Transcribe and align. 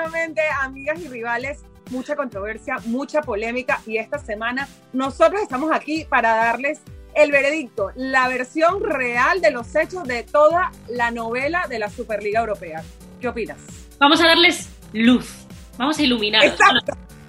nuevamente, 0.00 0.40
amigas 0.62 1.00
y 1.00 1.08
rivales. 1.08 1.64
Mucha 1.90 2.14
controversia, 2.14 2.76
mucha 2.86 3.20
polémica 3.20 3.80
y 3.84 3.96
esta 3.96 4.18
semana 4.18 4.68
nosotros 4.92 5.42
estamos 5.42 5.72
aquí 5.72 6.04
para 6.08 6.36
darles 6.36 6.80
el 7.14 7.32
veredicto, 7.32 7.90
la 7.96 8.28
versión 8.28 8.84
real 8.84 9.40
de 9.40 9.50
los 9.50 9.74
hechos 9.74 10.04
de 10.04 10.22
toda 10.22 10.70
la 10.88 11.10
novela 11.10 11.66
de 11.68 11.80
la 11.80 11.90
Superliga 11.90 12.38
Europea. 12.38 12.84
¿Qué 13.20 13.26
opinas? 13.26 13.58
Vamos 13.98 14.20
a 14.20 14.28
darles 14.28 14.70
luz, 14.92 15.46
vamos 15.76 15.98
a 15.98 16.02
iluminar. 16.02 16.42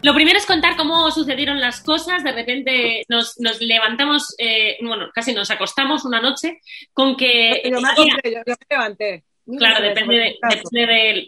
Lo 0.04 0.14
primero 0.14 0.38
es 0.38 0.46
contar 0.46 0.78
cómo 0.78 1.10
sucedieron 1.10 1.60
las 1.60 1.82
cosas. 1.82 2.24
De 2.24 2.32
repente 2.32 3.04
nos, 3.10 3.38
levantamos, 3.60 4.36
eh, 4.38 4.78
bueno, 4.84 5.10
casi 5.14 5.34
nos 5.34 5.50
acostamos 5.50 6.06
una 6.06 6.22
noche 6.22 6.62
con 6.94 7.18
que... 7.18 7.64
Yo 7.66 7.82
me, 7.82 7.90
yo 7.98 8.06
me 8.24 8.56
levanté. 8.70 9.24
Claro, 9.58 9.82
depende, 9.84 10.38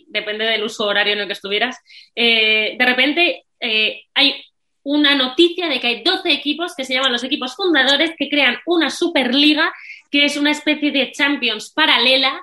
depende, 0.08 0.46
del, 0.46 0.64
uso 0.64 0.86
horario 0.86 1.14
en 1.14 1.20
el 1.20 1.28
que 1.28 1.34
estuvieras. 1.34 1.78
Eh, 2.16 2.76
de 2.78 2.86
repente 2.86 3.46
eh, 3.60 4.04
hay 4.14 4.36
una 4.84 5.16
noticia 5.16 5.70
de 5.70 5.80
que 5.80 5.88
hay 5.88 6.04
12 6.04 6.32
equipos 6.32 6.76
que 6.76 6.84
se 6.84 6.94
llaman 6.94 7.12
los 7.12 7.24
equipos 7.24 7.56
fundadores 7.56 8.12
que 8.18 8.30
crean 8.30 8.58
una 8.66 8.90
Superliga 8.90 9.74
que 10.12 10.26
es 10.26 10.38
una 10.38 10.52
especie 10.52 10.92
de 10.92 11.12
Champions 11.12 11.72
paralela 11.74 12.40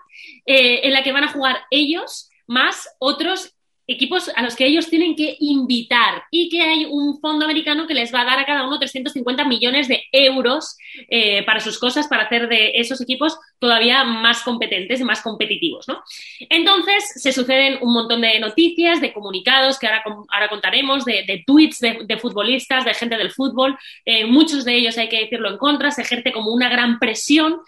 eh, 0.46 0.80
en 0.82 0.92
la 0.92 1.02
que 1.02 1.12
van 1.12 1.24
a 1.24 1.32
jugar 1.32 1.60
ellos 1.70 2.28
más 2.46 2.88
otros 2.98 3.54
equipos 3.86 4.30
a 4.34 4.42
los 4.42 4.56
que 4.56 4.66
ellos 4.66 4.88
tienen 4.88 5.14
que 5.16 5.36
invitar 5.40 6.22
y 6.30 6.48
que 6.48 6.62
hay 6.62 6.84
un 6.84 7.20
fondo 7.20 7.44
americano 7.44 7.86
que 7.86 7.94
les 7.94 8.14
va 8.14 8.22
a 8.22 8.24
dar 8.24 8.38
a 8.38 8.46
cada 8.46 8.66
uno 8.66 8.78
350 8.78 9.44
millones 9.44 9.88
de 9.88 10.04
euros 10.12 10.76
eh, 11.08 11.44
para 11.44 11.60
sus 11.60 11.78
cosas, 11.78 12.08
para 12.08 12.24
hacer 12.24 12.48
de 12.48 12.72
esos 12.74 13.00
equipos 13.00 13.36
todavía 13.60 14.04
más 14.04 14.42
competentes 14.42 15.00
y 15.00 15.04
más 15.04 15.22
competitivos. 15.22 15.86
¿no? 15.86 16.02
Entonces, 16.40 17.04
se 17.14 17.32
suceden 17.32 17.78
un 17.82 17.92
montón 17.92 18.22
de 18.22 18.40
noticias, 18.40 19.00
de 19.00 19.12
comunicados 19.12 19.78
que 19.78 19.86
ahora, 19.86 20.02
ahora 20.30 20.48
contaremos, 20.48 21.04
de, 21.04 21.44
tweets 21.46 21.78
de, 21.78 22.18
futbolistas, 22.18 22.84
de 22.84 22.94
gente 22.94 23.16
del 23.16 23.30
fútbol. 23.30 23.78
Eh, 24.04 24.24
muchos 24.24 24.64
de 24.64 24.74
ellos, 24.74 24.98
hay 24.98 25.08
que 25.08 25.20
decirlo 25.20 25.50
en 25.50 25.58
contra, 25.58 25.90
se 25.90 26.02
ejerce 26.02 26.32
como 26.32 26.52
una 26.52 26.68
gran 26.68 26.98
presión 26.98 27.60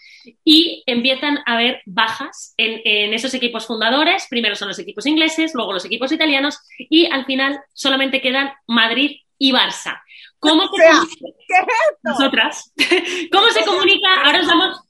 y 0.42 0.82
empiezan 0.86 1.38
a 1.46 1.54
haber 1.54 1.82
bajas 1.84 2.54
en, 2.56 2.80
en 2.84 3.12
esos 3.12 3.34
equipos 3.34 3.66
fundadores. 3.66 4.26
Primero 4.30 4.56
son 4.56 4.68
los 4.68 4.78
equipos 4.78 5.06
ingleses, 5.06 5.52
luego 5.54 5.74
los 5.74 5.84
equipos 5.84 6.10
italianos 6.10 6.58
y 6.78 7.06
al 7.06 7.26
final 7.26 7.60
solamente 7.74 8.22
quedan 8.22 8.50
Madrid 8.66 9.18
y 9.38 9.52
Barça. 9.52 10.00
¿Cómo 10.38 10.62
se 10.62 10.68
comunica? 10.68 11.66
Nosotras. 12.02 12.72
¿Cómo 13.32 13.48
se 13.50 13.64
comunica? 13.64 14.22
Ahora 14.24 14.40
os 14.40 14.46
damos 14.48 14.80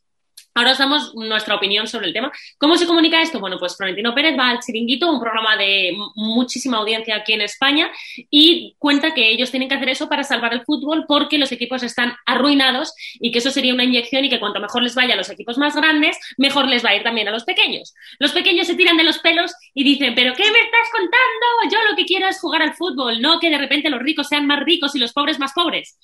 Ahora 0.55 0.73
os 0.73 0.79
damos 0.79 1.15
nuestra 1.15 1.55
opinión 1.55 1.87
sobre 1.87 2.09
el 2.09 2.13
tema. 2.13 2.31
¿Cómo 2.59 2.77
se 2.77 2.87
comunica 2.87 3.23
esto? 3.23 3.41
Bueno, 3.41 3.59
pues 3.59 3.75
Florentino 3.75 4.15
Pérez 4.15 4.39
va 4.39 4.51
al 4.51 4.61
Chiringuito, 4.61 5.11
un 5.11 5.19
programa 5.19 5.57
de 5.57 5.97
muchísima 6.15 6.77
audiencia 6.77 7.17
aquí 7.17 7.33
en 7.33 7.41
España, 7.41 7.91
y 8.31 8.77
cuenta 8.79 9.15
que 9.15 9.31
ellos 9.31 9.51
tienen 9.51 9.71
que 9.71 9.77
hacer 9.77 9.89
eso 9.89 10.11
para 10.11 10.25
salvar 10.25 10.53
el 10.53 10.63
fútbol 10.65 11.07
porque 11.09 11.39
los 11.39 11.53
equipos 11.53 11.83
están 11.83 12.15
arruinados 12.27 12.93
y 13.15 13.31
que 13.31 13.39
eso 13.39 13.51
sería 13.51 13.73
una 13.73 13.85
inyección 13.85 14.27
y 14.27 14.29
que 14.29 14.41
cuanto 14.41 14.61
mejor 14.61 14.83
les 14.83 14.95
vaya 14.95 15.15
a 15.15 15.17
los 15.17 15.31
equipos 15.31 15.57
más 15.57 15.75
grandes, 15.75 16.19
mejor 16.37 16.69
les 16.69 16.85
va 16.85 16.91
a 16.91 16.97
ir 16.97 17.03
también 17.03 17.29
a 17.29 17.31
los 17.31 17.45
pequeños. 17.45 17.95
Los 18.19 18.33
pequeños 18.33 18.67
se 18.67 18.75
tiran 18.75 18.99
de 18.99 19.05
los 19.05 19.21
pelos 19.21 19.55
y 19.73 19.85
dicen, 19.85 20.15
¿pero 20.15 20.35
qué 20.35 20.45
me 20.45 20.61
estás 20.61 20.91
contando? 20.93 21.75
Yo 21.75 21.91
lo 21.91 21.97
que 21.97 22.05
quiero 22.05 22.29
es 22.29 22.39
jugar 22.39 22.61
al 22.61 22.75
fútbol, 22.75 23.23
no 23.23 23.41
que 23.41 23.49
de 23.49 23.57
repente 23.57 23.89
los 23.89 24.03
ricos 24.03 24.29
sean 24.29 24.47
más 24.47 24.61
ricos 24.61 24.95
y 24.95 24.99
los 24.99 25.15
pobres 25.15 25.39
más 25.39 25.53
pobres. 25.55 25.99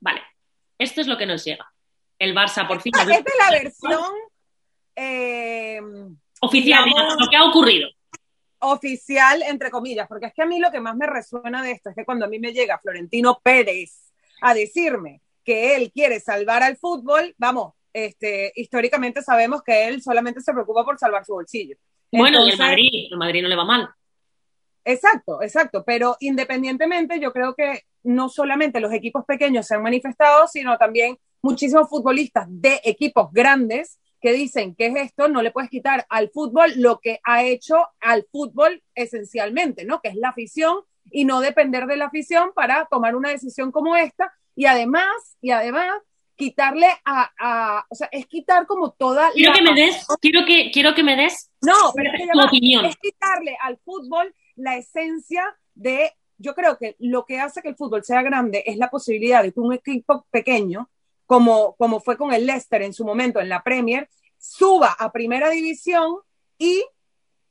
Vale, 0.00 0.22
esto 0.78 1.02
es 1.02 1.06
lo 1.06 1.18
que 1.18 1.26
nos 1.26 1.44
llega 1.44 1.73
el 2.18 2.34
Barça 2.34 2.66
por 2.66 2.80
fin. 2.80 2.92
Esta 2.96 3.12
es 3.12 3.24
la 3.38 3.50
versión 3.50 4.12
eh, 4.96 5.80
oficial, 6.40 6.84
lo 7.18 7.28
que 7.28 7.36
ha 7.36 7.44
ocurrido. 7.44 7.88
Oficial, 8.60 9.42
entre 9.42 9.70
comillas, 9.70 10.08
porque 10.08 10.26
es 10.26 10.34
que 10.34 10.42
a 10.42 10.46
mí 10.46 10.58
lo 10.58 10.70
que 10.70 10.80
más 10.80 10.96
me 10.96 11.06
resuena 11.06 11.62
de 11.62 11.72
esto 11.72 11.90
es 11.90 11.96
que 11.96 12.04
cuando 12.04 12.24
a 12.24 12.28
mí 12.28 12.38
me 12.38 12.52
llega 12.52 12.78
Florentino 12.78 13.40
Pérez 13.42 14.12
a 14.40 14.54
decirme 14.54 15.20
que 15.44 15.76
él 15.76 15.92
quiere 15.92 16.20
salvar 16.20 16.62
al 16.62 16.76
fútbol, 16.76 17.34
vamos, 17.36 17.74
este, 17.92 18.52
históricamente 18.56 19.22
sabemos 19.22 19.62
que 19.62 19.88
él 19.88 20.02
solamente 20.02 20.40
se 20.40 20.52
preocupa 20.52 20.84
por 20.84 20.98
salvar 20.98 21.24
su 21.24 21.34
bolsillo. 21.34 21.76
Bueno, 22.10 22.46
y 22.46 22.50
el 22.50 22.58
Madrid, 22.58 23.08
el 23.10 23.18
Madrid 23.18 23.42
no 23.42 23.48
le 23.48 23.56
va 23.56 23.64
mal. 23.64 23.90
Exacto, 24.84 25.42
exacto, 25.42 25.82
pero 25.84 26.16
independientemente 26.20 27.18
yo 27.18 27.32
creo 27.32 27.54
que 27.54 27.82
no 28.02 28.28
solamente 28.28 28.80
los 28.80 28.92
equipos 28.92 29.24
pequeños 29.24 29.66
se 29.66 29.74
han 29.74 29.82
manifestado, 29.82 30.46
sino 30.46 30.76
también 30.76 31.18
muchísimos 31.44 31.88
futbolistas 31.88 32.46
de 32.48 32.80
equipos 32.84 33.30
grandes 33.30 34.00
que 34.20 34.32
dicen 34.32 34.74
que 34.74 34.86
es 34.86 34.96
esto, 34.96 35.28
no 35.28 35.42
le 35.42 35.50
puedes 35.50 35.68
quitar 35.68 36.06
al 36.08 36.30
fútbol 36.30 36.72
lo 36.76 36.98
que 36.98 37.20
ha 37.22 37.44
hecho 37.44 37.76
al 38.00 38.26
fútbol 38.32 38.82
esencialmente, 38.94 39.84
¿no? 39.84 40.00
Que 40.00 40.08
es 40.08 40.16
la 40.16 40.30
afición 40.30 40.78
y 41.10 41.26
no 41.26 41.40
depender 41.40 41.86
de 41.86 41.98
la 41.98 42.06
afición 42.06 42.52
para 42.54 42.86
tomar 42.90 43.14
una 43.14 43.28
decisión 43.28 43.70
como 43.70 43.94
esta 43.94 44.32
y 44.56 44.64
además, 44.64 45.36
y 45.42 45.50
además 45.50 46.00
quitarle 46.34 46.88
a, 47.04 47.84
o 47.90 47.94
sea, 47.94 48.08
es 48.10 48.26
quitar 48.26 48.66
como 48.66 48.92
toda 48.92 49.30
quiero 49.32 49.52
que 49.52 49.62
me 49.62 49.74
des, 49.74 50.06
quiero 50.20 50.46
que 50.46 50.70
quiero 50.72 50.94
que 50.94 51.04
me 51.04 51.14
des 51.14 51.50
no, 51.60 51.92
pero 51.94 52.10
es, 52.12 52.28
tu 52.32 52.40
opinión. 52.40 52.86
es 52.86 52.96
quitarle 52.96 53.56
al 53.60 53.78
fútbol 53.84 54.34
la 54.56 54.76
esencia 54.76 55.44
de 55.74 56.10
yo 56.38 56.54
creo 56.54 56.78
que 56.78 56.96
lo 56.98 57.26
que 57.26 57.38
hace 57.38 57.60
que 57.60 57.68
el 57.68 57.76
fútbol 57.76 58.02
sea 58.02 58.22
grande 58.22 58.64
es 58.66 58.78
la 58.78 58.90
posibilidad 58.90 59.42
de 59.42 59.52
que 59.52 59.60
un 59.60 59.74
equipo 59.74 60.26
pequeño 60.30 60.88
como, 61.26 61.74
como 61.76 62.00
fue 62.00 62.16
con 62.16 62.32
el 62.32 62.46
Leicester 62.46 62.82
en 62.82 62.92
su 62.92 63.04
momento 63.04 63.40
en 63.40 63.48
la 63.48 63.62
Premier, 63.62 64.08
suba 64.38 64.94
a 64.98 65.10
primera 65.10 65.48
división 65.50 66.18
y 66.58 66.84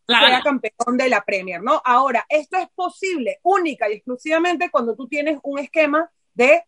sea 0.08 0.42
campeón 0.44 0.98
de 0.98 1.10
la 1.10 1.24
Premier, 1.24 1.62
¿no? 1.62 1.82
Ahora, 1.84 2.26
esto 2.30 2.58
es 2.58 2.68
posible 2.76 3.40
única 3.44 3.90
y 3.90 3.94
exclusivamente 3.94 4.70
cuando 4.70 4.96
tú 4.96 5.08
tienes 5.08 5.40
un 5.44 5.60
esquema 5.60 6.12
de, 6.34 6.64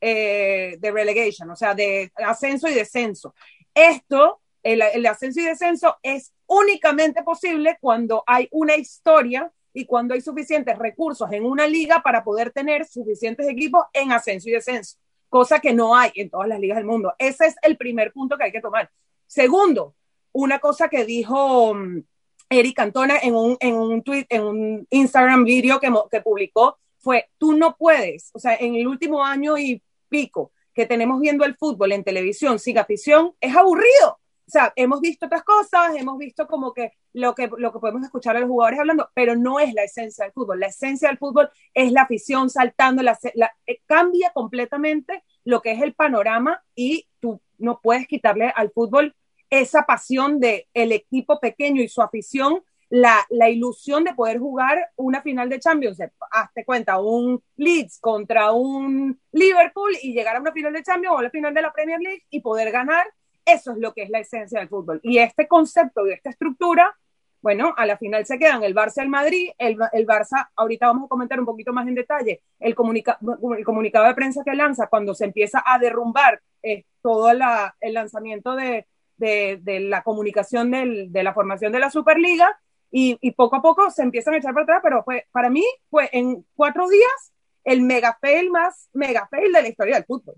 eh, 0.00 0.76
de 0.78 0.90
relegation, 0.90 1.50
o 1.50 1.56
sea, 1.56 1.74
de 1.74 2.10
ascenso 2.16 2.68
y 2.68 2.74
descenso. 2.74 3.34
Esto, 3.74 4.40
el, 4.62 4.82
el 4.82 5.06
ascenso 5.06 5.40
y 5.40 5.44
descenso 5.44 5.96
es 6.02 6.32
únicamente 6.46 7.22
posible 7.22 7.78
cuando 7.80 8.24
hay 8.26 8.48
una 8.50 8.76
historia 8.76 9.52
y 9.74 9.86
cuando 9.86 10.14
hay 10.14 10.20
suficientes 10.20 10.76
recursos 10.78 11.30
en 11.32 11.44
una 11.44 11.66
liga 11.66 12.02
para 12.02 12.24
poder 12.24 12.50
tener 12.50 12.86
suficientes 12.86 13.48
equipos 13.48 13.84
en 13.92 14.12
ascenso 14.12 14.48
y 14.48 14.52
descenso 14.52 14.98
cosa 15.32 15.60
que 15.60 15.72
no 15.72 15.96
hay 15.96 16.10
en 16.16 16.28
todas 16.28 16.46
las 16.46 16.60
ligas 16.60 16.76
del 16.76 16.84
mundo. 16.84 17.14
Ese 17.18 17.46
es 17.46 17.56
el 17.62 17.78
primer 17.78 18.12
punto 18.12 18.36
que 18.36 18.44
hay 18.44 18.52
que 18.52 18.60
tomar. 18.60 18.90
Segundo, 19.26 19.94
una 20.32 20.58
cosa 20.58 20.90
que 20.90 21.06
dijo 21.06 21.72
mm, 21.72 22.02
Eric 22.50 22.76
Cantona 22.76 23.16
en 23.22 23.34
un, 23.34 23.56
en 23.58 23.74
un 23.76 24.02
tweet, 24.02 24.26
en 24.28 24.42
un 24.42 24.86
Instagram 24.90 25.44
video 25.44 25.80
que, 25.80 25.90
que 26.10 26.20
publicó, 26.20 26.76
fue, 26.98 27.30
tú 27.38 27.54
no 27.54 27.76
puedes, 27.78 28.30
o 28.34 28.38
sea, 28.38 28.56
en 28.56 28.74
el 28.74 28.86
último 28.86 29.24
año 29.24 29.56
y 29.56 29.82
pico 30.10 30.52
que 30.74 30.84
tenemos 30.84 31.18
viendo 31.18 31.46
el 31.46 31.56
fútbol 31.56 31.92
en 31.92 32.04
televisión 32.04 32.58
sin 32.58 32.76
afición, 32.76 33.32
es 33.40 33.56
aburrido. 33.56 34.18
O 34.52 34.58
sea, 34.58 34.70
hemos 34.76 35.00
visto 35.00 35.24
otras 35.24 35.44
cosas, 35.44 35.96
hemos 35.96 36.18
visto 36.18 36.46
como 36.46 36.74
que 36.74 36.92
lo 37.14 37.34
que, 37.34 37.48
lo 37.56 37.72
que 37.72 37.78
podemos 37.78 38.02
escuchar 38.02 38.36
a 38.36 38.40
los 38.40 38.50
jugadores 38.50 38.80
hablando, 38.80 39.08
pero 39.14 39.34
no 39.34 39.58
es 39.58 39.72
la 39.72 39.82
esencia 39.82 40.26
del 40.26 40.34
fútbol. 40.34 40.60
La 40.60 40.66
esencia 40.66 41.08
del 41.08 41.16
fútbol 41.16 41.48
es 41.72 41.90
la 41.90 42.02
afición 42.02 42.50
saltando, 42.50 43.02
la, 43.02 43.18
eh, 43.66 43.80
cambia 43.86 44.30
completamente 44.34 45.24
lo 45.44 45.62
que 45.62 45.72
es 45.72 45.80
el 45.80 45.94
panorama 45.94 46.62
y 46.74 47.08
tú 47.18 47.40
no 47.56 47.80
puedes 47.82 48.06
quitarle 48.06 48.52
al 48.54 48.70
fútbol 48.72 49.16
esa 49.48 49.84
pasión 49.86 50.38
de 50.38 50.68
el 50.74 50.92
equipo 50.92 51.40
pequeño 51.40 51.80
y 51.80 51.88
su 51.88 52.02
afición, 52.02 52.62
la, 52.90 53.24
la 53.30 53.48
ilusión 53.48 54.04
de 54.04 54.12
poder 54.12 54.38
jugar 54.38 54.90
una 54.96 55.22
final 55.22 55.48
de 55.48 55.60
Champions. 55.60 55.98
Hazte 56.30 56.66
cuenta, 56.66 57.00
un 57.00 57.42
Leeds 57.56 57.98
contra 58.00 58.52
un 58.52 59.18
Liverpool 59.32 59.96
y 60.02 60.12
llegar 60.12 60.36
a 60.36 60.40
una 60.40 60.52
final 60.52 60.74
de 60.74 60.82
Champions 60.82 61.14
o 61.14 61.18
a 61.20 61.22
la 61.22 61.30
final 61.30 61.54
de 61.54 61.62
la 61.62 61.72
Premier 61.72 62.00
League 62.00 62.26
y 62.28 62.42
poder 62.42 62.70
ganar 62.70 63.06
eso 63.44 63.72
es 63.72 63.78
lo 63.78 63.92
que 63.92 64.02
es 64.02 64.10
la 64.10 64.20
esencia 64.20 64.60
del 64.60 64.68
fútbol. 64.68 65.00
Y 65.02 65.18
este 65.18 65.48
concepto 65.48 66.06
y 66.06 66.12
esta 66.12 66.30
estructura, 66.30 66.96
bueno, 67.40 67.74
a 67.76 67.86
la 67.86 67.96
final 67.96 68.24
se 68.24 68.38
quedan 68.38 68.62
el 68.62 68.74
Barça 68.74 69.02
el 69.02 69.08
Madrid. 69.08 69.50
El, 69.58 69.76
el 69.92 70.06
Barça, 70.06 70.48
ahorita 70.56 70.86
vamos 70.86 71.06
a 71.06 71.08
comentar 71.08 71.38
un 71.40 71.46
poquito 71.46 71.72
más 71.72 71.86
en 71.88 71.94
detalle, 71.94 72.42
el, 72.60 72.76
el 72.76 73.64
comunicado 73.64 74.06
de 74.06 74.14
prensa 74.14 74.42
que 74.44 74.54
lanza 74.54 74.86
cuando 74.86 75.14
se 75.14 75.24
empieza 75.24 75.62
a 75.64 75.78
derrumbar 75.78 76.40
eh, 76.62 76.84
todo 77.02 77.32
la, 77.32 77.74
el 77.80 77.94
lanzamiento 77.94 78.54
de, 78.54 78.86
de, 79.16 79.58
de 79.62 79.80
la 79.80 80.02
comunicación 80.02 80.70
de 80.70 81.22
la 81.22 81.34
formación 81.34 81.72
de 81.72 81.80
la 81.80 81.90
Superliga. 81.90 82.58
Y, 82.94 83.16
y, 83.22 83.30
poco 83.30 83.56
a 83.56 83.62
poco 83.62 83.90
se 83.90 84.02
empiezan 84.02 84.34
a 84.34 84.36
echar 84.36 84.52
para 84.52 84.64
atrás, 84.64 84.80
pero 84.82 85.02
fue, 85.02 85.26
para 85.32 85.48
mí 85.48 85.64
fue 85.88 86.10
en 86.12 86.44
cuatro 86.54 86.86
días 86.90 87.32
el 87.64 87.80
mega 87.80 88.18
fail 88.20 88.50
más 88.50 88.90
mega 88.92 89.26
fail 89.30 89.50
de 89.50 89.62
la 89.62 89.68
historia 89.68 89.94
del 89.94 90.04
fútbol. 90.04 90.34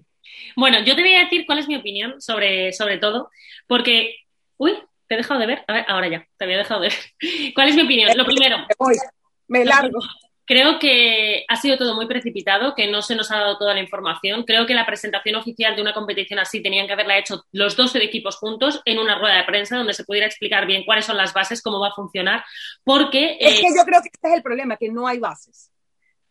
Bueno, 0.56 0.81
yo 0.85 0.94
te 0.94 1.03
voy 1.03 1.15
a 1.15 1.25
decir 1.25 1.47
cuál 1.47 1.59
es 1.59 1.69
mi 1.69 1.76
opinión 1.76 2.21
sobre, 2.21 2.73
sobre 2.73 2.99
todo, 2.99 3.31
porque. 3.67 4.17
Uy, 4.56 4.73
te 5.09 5.15
he 5.15 5.19
dejado 5.19 5.41
de 5.41 5.47
ver. 5.47 5.65
A 5.67 5.73
ver, 5.73 5.85
ahora 5.88 6.09
ya, 6.09 6.26
te 6.37 6.44
había 6.44 6.59
dejado 6.59 6.81
de 6.81 6.88
ver. 6.88 7.53
¿Cuál 7.55 7.69
es 7.69 7.76
mi 7.76 7.82
opinión? 7.82 8.17
Lo 8.17 8.25
primero. 8.25 8.59
Me 8.59 8.75
voy, 8.79 8.97
me 9.49 9.65
largo. 9.65 10.00
Creo 10.47 10.79
que 10.79 11.47
ha 11.49 11.56
sido 11.56 11.79
todo 11.79 11.94
muy 11.94 12.06
precipitado, 12.06 12.75
que 12.75 12.87
no 12.87 13.00
se 13.00 13.17
nos 13.17 13.31
ha 13.31 13.38
dado 13.38 13.56
toda 13.56 13.73
la 13.73 13.81
información. 13.81 14.44
Creo 14.44 14.67
que 14.67 14.75
la 14.75 14.85
presentación 14.85 15.37
oficial 15.37 15.75
de 15.75 15.81
una 15.81 15.94
competición 15.94 16.38
así 16.38 16.62
tenían 16.62 16.87
que 16.87 16.93
haberla 16.93 17.17
hecho 17.17 17.44
los 17.53 17.77
12 17.77 18.05
equipos 18.05 18.37
juntos 18.37 18.82
en 18.85 18.99
una 18.99 19.19
rueda 19.19 19.37
de 19.37 19.44
prensa 19.44 19.79
donde 19.79 19.94
se 19.94 20.05
pudiera 20.05 20.27
explicar 20.27 20.67
bien 20.67 20.85
cuáles 20.85 21.06
son 21.06 21.17
las 21.17 21.32
bases, 21.32 21.62
cómo 21.62 21.81
va 21.81 21.88
a 21.88 21.94
funcionar, 21.94 22.44
porque... 22.85 23.38
Es 23.41 23.61
que 23.61 23.69
eh, 23.69 23.75
yo 23.75 23.85
creo 23.87 24.03
que 24.03 24.11
este 24.12 24.29
es 24.29 24.35
el 24.35 24.43
problema, 24.43 24.77
que 24.77 24.91
no 24.91 25.06
hay 25.06 25.19
bases. 25.19 25.70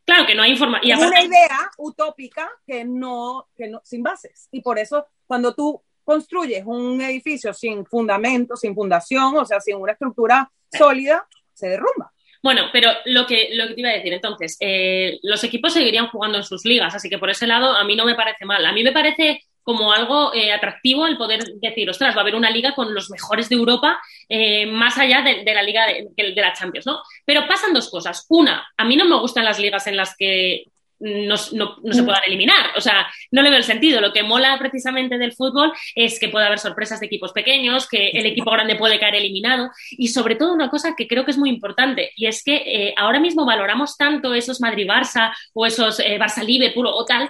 Claro, 0.05 0.25
que 0.25 0.35
no 0.35 0.43
hay 0.43 0.51
información. 0.51 0.99
Es 0.99 1.05
una 1.05 1.23
idea 1.23 1.71
utópica 1.77 2.49
que 2.65 2.83
no, 2.83 3.47
que 3.55 3.67
no, 3.67 3.81
sin 3.83 4.03
bases. 4.03 4.49
Y 4.51 4.61
por 4.61 4.77
eso, 4.77 5.07
cuando 5.25 5.53
tú 5.53 5.81
construyes 6.03 6.63
un 6.65 6.99
edificio 7.01 7.53
sin 7.53 7.85
fundamento, 7.85 8.55
sin 8.55 8.75
fundación, 8.75 9.37
o 9.37 9.45
sea, 9.45 9.61
sin 9.61 9.77
una 9.77 9.93
estructura 9.93 10.51
sólida, 10.71 11.27
se 11.53 11.69
derrumba. 11.69 12.11
Bueno, 12.41 12.63
pero 12.73 12.89
lo 13.05 13.25
que, 13.25 13.49
lo 13.53 13.67
que 13.69 13.73
te 13.73 13.79
iba 13.79 13.89
a 13.89 13.93
decir, 13.93 14.11
entonces, 14.11 14.57
eh, 14.59 15.17
los 15.23 15.41
equipos 15.45 15.71
seguirían 15.71 16.09
jugando 16.09 16.37
en 16.37 16.43
sus 16.43 16.65
ligas, 16.65 16.93
así 16.93 17.09
que 17.09 17.17
por 17.17 17.29
ese 17.29 17.47
lado 17.47 17.73
a 17.73 17.85
mí 17.85 17.95
no 17.95 18.05
me 18.05 18.15
parece 18.15 18.43
mal. 18.43 18.65
A 18.65 18.73
mí 18.73 18.83
me 18.83 18.91
parece 18.91 19.43
como 19.63 19.93
algo 19.93 20.33
eh, 20.33 20.51
atractivo 20.51 21.07
el 21.07 21.17
poder 21.17 21.43
decir, 21.61 21.89
ostras, 21.89 22.15
va 22.15 22.19
a 22.19 22.21
haber 22.21 22.35
una 22.35 22.51
liga 22.51 22.75
con 22.75 22.93
los 22.93 23.09
mejores 23.09 23.49
de 23.49 23.55
Europa 23.55 23.99
eh, 24.29 24.65
más 24.65 24.97
allá 24.97 25.21
de, 25.21 25.43
la 25.53 25.63
liga 25.63 25.87
de, 25.87 26.09
de, 26.15 26.41
la 26.41 26.53
Champions, 26.53 26.85
¿no? 26.85 27.01
Pero 27.25 27.47
pasan 27.47 27.73
dos 27.73 27.89
cosas. 27.89 28.25
Una, 28.29 28.67
a 28.77 28.85
mí 28.85 28.95
no 28.95 29.05
me 29.05 29.19
gustan 29.19 29.45
las 29.45 29.59
ligas 29.59 29.87
en 29.87 29.97
las 29.97 30.15
que 30.17 30.65
no, 31.03 31.35
no, 31.51 31.93
se 31.93 32.01
mm. 32.01 32.05
puedan 32.05 32.21
eliminar. 32.25 32.71
O 32.77 32.81
sea, 32.81 33.07
no 33.31 33.41
le 33.41 33.49
veo 33.49 33.57
el 33.57 33.63
sentido. 33.63 33.99
Lo 33.99 34.13
que 34.13 34.23
mola 34.23 34.57
precisamente 34.57 35.17
del 35.17 35.33
fútbol 35.33 35.73
es 35.95 36.19
que 36.19 36.29
puede 36.29 36.45
haber 36.45 36.59
sorpresas 36.59 36.99
de 36.99 37.07
equipos 37.07 37.33
pequeños, 37.33 37.87
que 37.87 38.09
el 38.09 38.25
equipo 38.25 38.51
grande 38.51 38.75
puede 38.75 38.99
caer 38.99 39.15
eliminado 39.15 39.69
y 39.91 40.07
sobre 40.07 40.35
todo 40.35 40.53
una 40.53 40.69
cosa 40.69 40.95
que 40.95 41.07
creo 41.07 41.25
que 41.25 41.31
es 41.31 41.37
muy 41.37 41.49
importante 41.49 42.11
y 42.15 42.27
es 42.27 42.43
que 42.43 42.55
eh, 42.55 42.93
ahora 42.97 43.19
mismo 43.19 43.45
valoramos 43.45 43.97
tanto 43.97 44.33
esos 44.33 44.61
Madrid-Barça 44.61 45.33
o 45.53 45.65
esos 45.65 45.99
eh, 45.99 46.17
Barça-Liverpool 46.17 46.87
o 46.87 47.05
tal, 47.05 47.29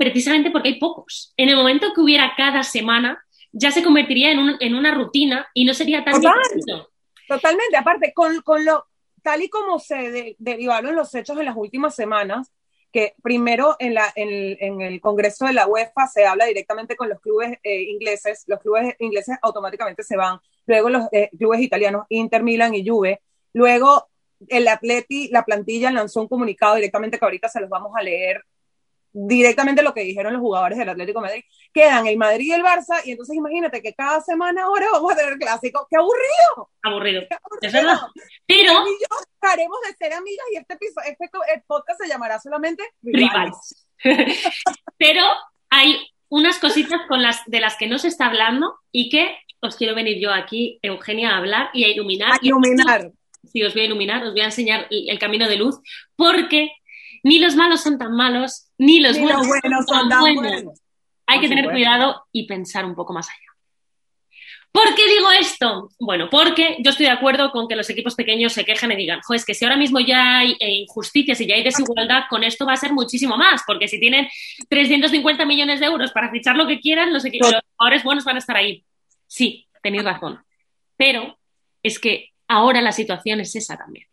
precisamente 0.00 0.50
porque 0.50 0.70
hay 0.70 0.78
pocos. 0.78 1.34
En 1.36 1.50
el 1.50 1.56
momento 1.56 1.92
que 1.94 2.00
hubiera 2.00 2.32
cada 2.34 2.62
semana, 2.62 3.22
ya 3.52 3.70
se 3.70 3.84
convertiría 3.84 4.32
en, 4.32 4.56
en 4.58 4.74
una 4.74 4.94
rutina 4.94 5.46
y 5.52 5.66
no 5.66 5.74
sería 5.74 6.02
tan 6.02 6.14
Totalmente, 7.28 7.76
aparte, 7.76 8.14
con, 8.14 8.40
con, 8.40 8.64
lo, 8.64 8.86
tal 9.22 9.42
y 9.42 9.50
como 9.50 9.78
se 9.78 10.36
derivaron 10.38 10.96
los 10.96 11.14
hechos 11.14 11.38
en 11.38 11.44
las 11.44 11.54
últimas 11.54 11.94
semanas, 11.94 12.50
que 12.90 13.12
primero 13.22 13.76
en, 13.78 13.92
la, 13.92 14.10
en, 14.16 14.80
el 14.80 15.02
Congreso 15.02 15.44
de 15.44 15.52
la 15.52 15.66
UEFA 15.66 16.06
se 16.06 16.24
habla 16.24 16.46
directamente 16.46 16.96
con 16.96 17.10
los 17.10 17.20
clubes 17.20 17.58
eh, 17.62 17.82
ingleses, 17.82 18.44
los 18.46 18.58
clubes 18.58 18.96
ingleses 19.00 19.36
automáticamente 19.42 20.02
se 20.02 20.16
van, 20.16 20.40
luego 20.64 20.88
los 20.88 21.04
eh, 21.12 21.28
clubes 21.38 21.60
italianos, 21.60 22.06
Inter, 22.08 22.42
Milan 22.42 22.74
y 22.74 22.88
Juve, 22.88 23.20
luego 23.52 24.08
el 24.48 24.66
Atleti, 24.66 25.28
la 25.28 25.44
plantilla 25.44 25.90
lanzó 25.90 26.22
un 26.22 26.28
comunicado 26.28 26.76
directamente 26.76 27.18
que 27.18 27.24
ahorita 27.26 27.50
se 27.50 27.60
los 27.60 27.68
vamos 27.68 27.92
a 27.94 28.02
leer 28.02 28.42
directamente 29.12 29.82
lo 29.82 29.92
que 29.92 30.02
dijeron 30.02 30.32
los 30.32 30.40
jugadores 30.40 30.78
del 30.78 30.88
Atlético 30.88 31.20
de 31.20 31.26
Madrid, 31.26 31.44
quedan 31.72 32.06
el 32.06 32.16
Madrid 32.16 32.46
y 32.46 32.52
el 32.52 32.62
Barça, 32.62 33.00
y 33.04 33.12
entonces 33.12 33.36
imagínate 33.36 33.82
que 33.82 33.94
cada 33.94 34.20
semana 34.20 34.64
ahora 34.64 34.86
vamos 34.92 35.12
a 35.12 35.16
tener 35.16 35.38
clásico. 35.38 35.86
¡Qué 35.90 35.96
aburrido! 35.96 36.70
Aburrido. 36.82 37.22
Es 37.60 37.72
verdad. 37.72 37.98
Pero. 38.46 38.72
Y 38.72 38.92
yo 39.00 39.16
dejaremos 39.40 39.78
de 39.86 39.94
ser 39.96 40.12
amigas 40.12 40.46
y 40.52 40.56
este, 40.56 40.78
este 41.06 41.30
podcast 41.66 42.00
se 42.00 42.08
llamará 42.08 42.38
solamente 42.38 42.84
Rivals. 43.02 43.86
Pero 44.98 45.24
hay 45.70 45.96
unas 46.28 46.58
cositas 46.58 47.00
con 47.08 47.22
las, 47.22 47.40
de 47.46 47.60
las 47.60 47.76
que 47.76 47.86
no 47.86 47.98
se 47.98 48.08
está 48.08 48.26
hablando 48.26 48.78
y 48.92 49.10
que 49.10 49.36
os 49.60 49.76
quiero 49.76 49.94
venir 49.94 50.18
yo 50.18 50.32
aquí, 50.32 50.78
Eugenia, 50.82 51.30
a 51.30 51.38
hablar 51.38 51.70
y 51.74 51.84
a 51.84 51.88
iluminar. 51.88 52.32
A 52.32 52.38
iluminar. 52.40 53.12
Sí, 53.44 53.62
os 53.62 53.72
voy 53.72 53.82
a 53.82 53.86
iluminar, 53.86 54.24
os 54.24 54.32
voy 54.32 54.42
a 54.42 54.46
enseñar 54.46 54.86
el 54.90 55.18
camino 55.18 55.48
de 55.48 55.56
luz, 55.56 55.80
porque 56.16 56.70
ni 57.22 57.38
los 57.38 57.56
malos 57.56 57.82
son 57.82 57.98
tan 57.98 58.12
malos, 58.12 58.69
ni 58.80 58.98
los, 58.98 59.18
buenos, 59.18 59.46
son 59.86 60.08
tan 60.08 60.34
buenos. 60.34 60.80
Hay 61.26 61.38
que 61.40 61.48
tener 61.48 61.70
cuidado 61.70 62.24
y 62.32 62.46
pensar 62.46 62.86
un 62.86 62.94
poco 62.94 63.12
más 63.12 63.28
allá. 63.28 63.38
¿Por 64.72 64.94
qué 64.94 65.06
digo 65.06 65.30
esto? 65.32 65.90
Bueno, 65.98 66.30
porque 66.30 66.76
yo 66.78 66.90
estoy 66.90 67.06
de 67.06 67.12
acuerdo 67.12 67.50
con 67.50 67.68
que 67.68 67.76
los 67.76 67.90
equipos 67.90 68.14
pequeños 68.14 68.54
se 68.54 68.64
quejen 68.64 68.90
y 68.92 68.96
digan, 68.96 69.20
es 69.34 69.44
que 69.44 69.52
si 69.52 69.66
ahora 69.66 69.76
mismo 69.76 70.00
ya 70.00 70.38
hay 70.38 70.56
eh, 70.60 70.70
injusticias 70.70 71.38
y 71.42 71.46
ya 71.46 71.56
hay 71.56 71.62
desigualdad, 71.62 72.22
con 72.30 72.42
esto 72.42 72.64
va 72.64 72.72
a 72.72 72.78
ser 72.78 72.94
muchísimo 72.94 73.36
más, 73.36 73.62
porque 73.66 73.86
si 73.86 74.00
tienen 74.00 74.28
350 74.70 75.44
millones 75.44 75.80
de 75.80 75.86
euros 75.86 76.12
para 76.12 76.30
fichar 76.30 76.56
lo 76.56 76.66
que 76.66 76.80
quieran, 76.80 77.12
los, 77.12 77.24
equipos, 77.26 77.52
los 77.52 77.62
jugadores 77.76 78.02
buenos 78.02 78.24
van 78.24 78.36
a 78.36 78.38
estar 78.38 78.56
ahí. 78.56 78.82
Sí, 79.26 79.66
tenéis 79.82 80.04
razón. 80.04 80.42
Pero 80.96 81.38
es 81.82 81.98
que 81.98 82.30
ahora 82.48 82.80
la 82.80 82.92
situación 82.92 83.40
es 83.40 83.54
esa 83.56 83.76
también. 83.76 84.09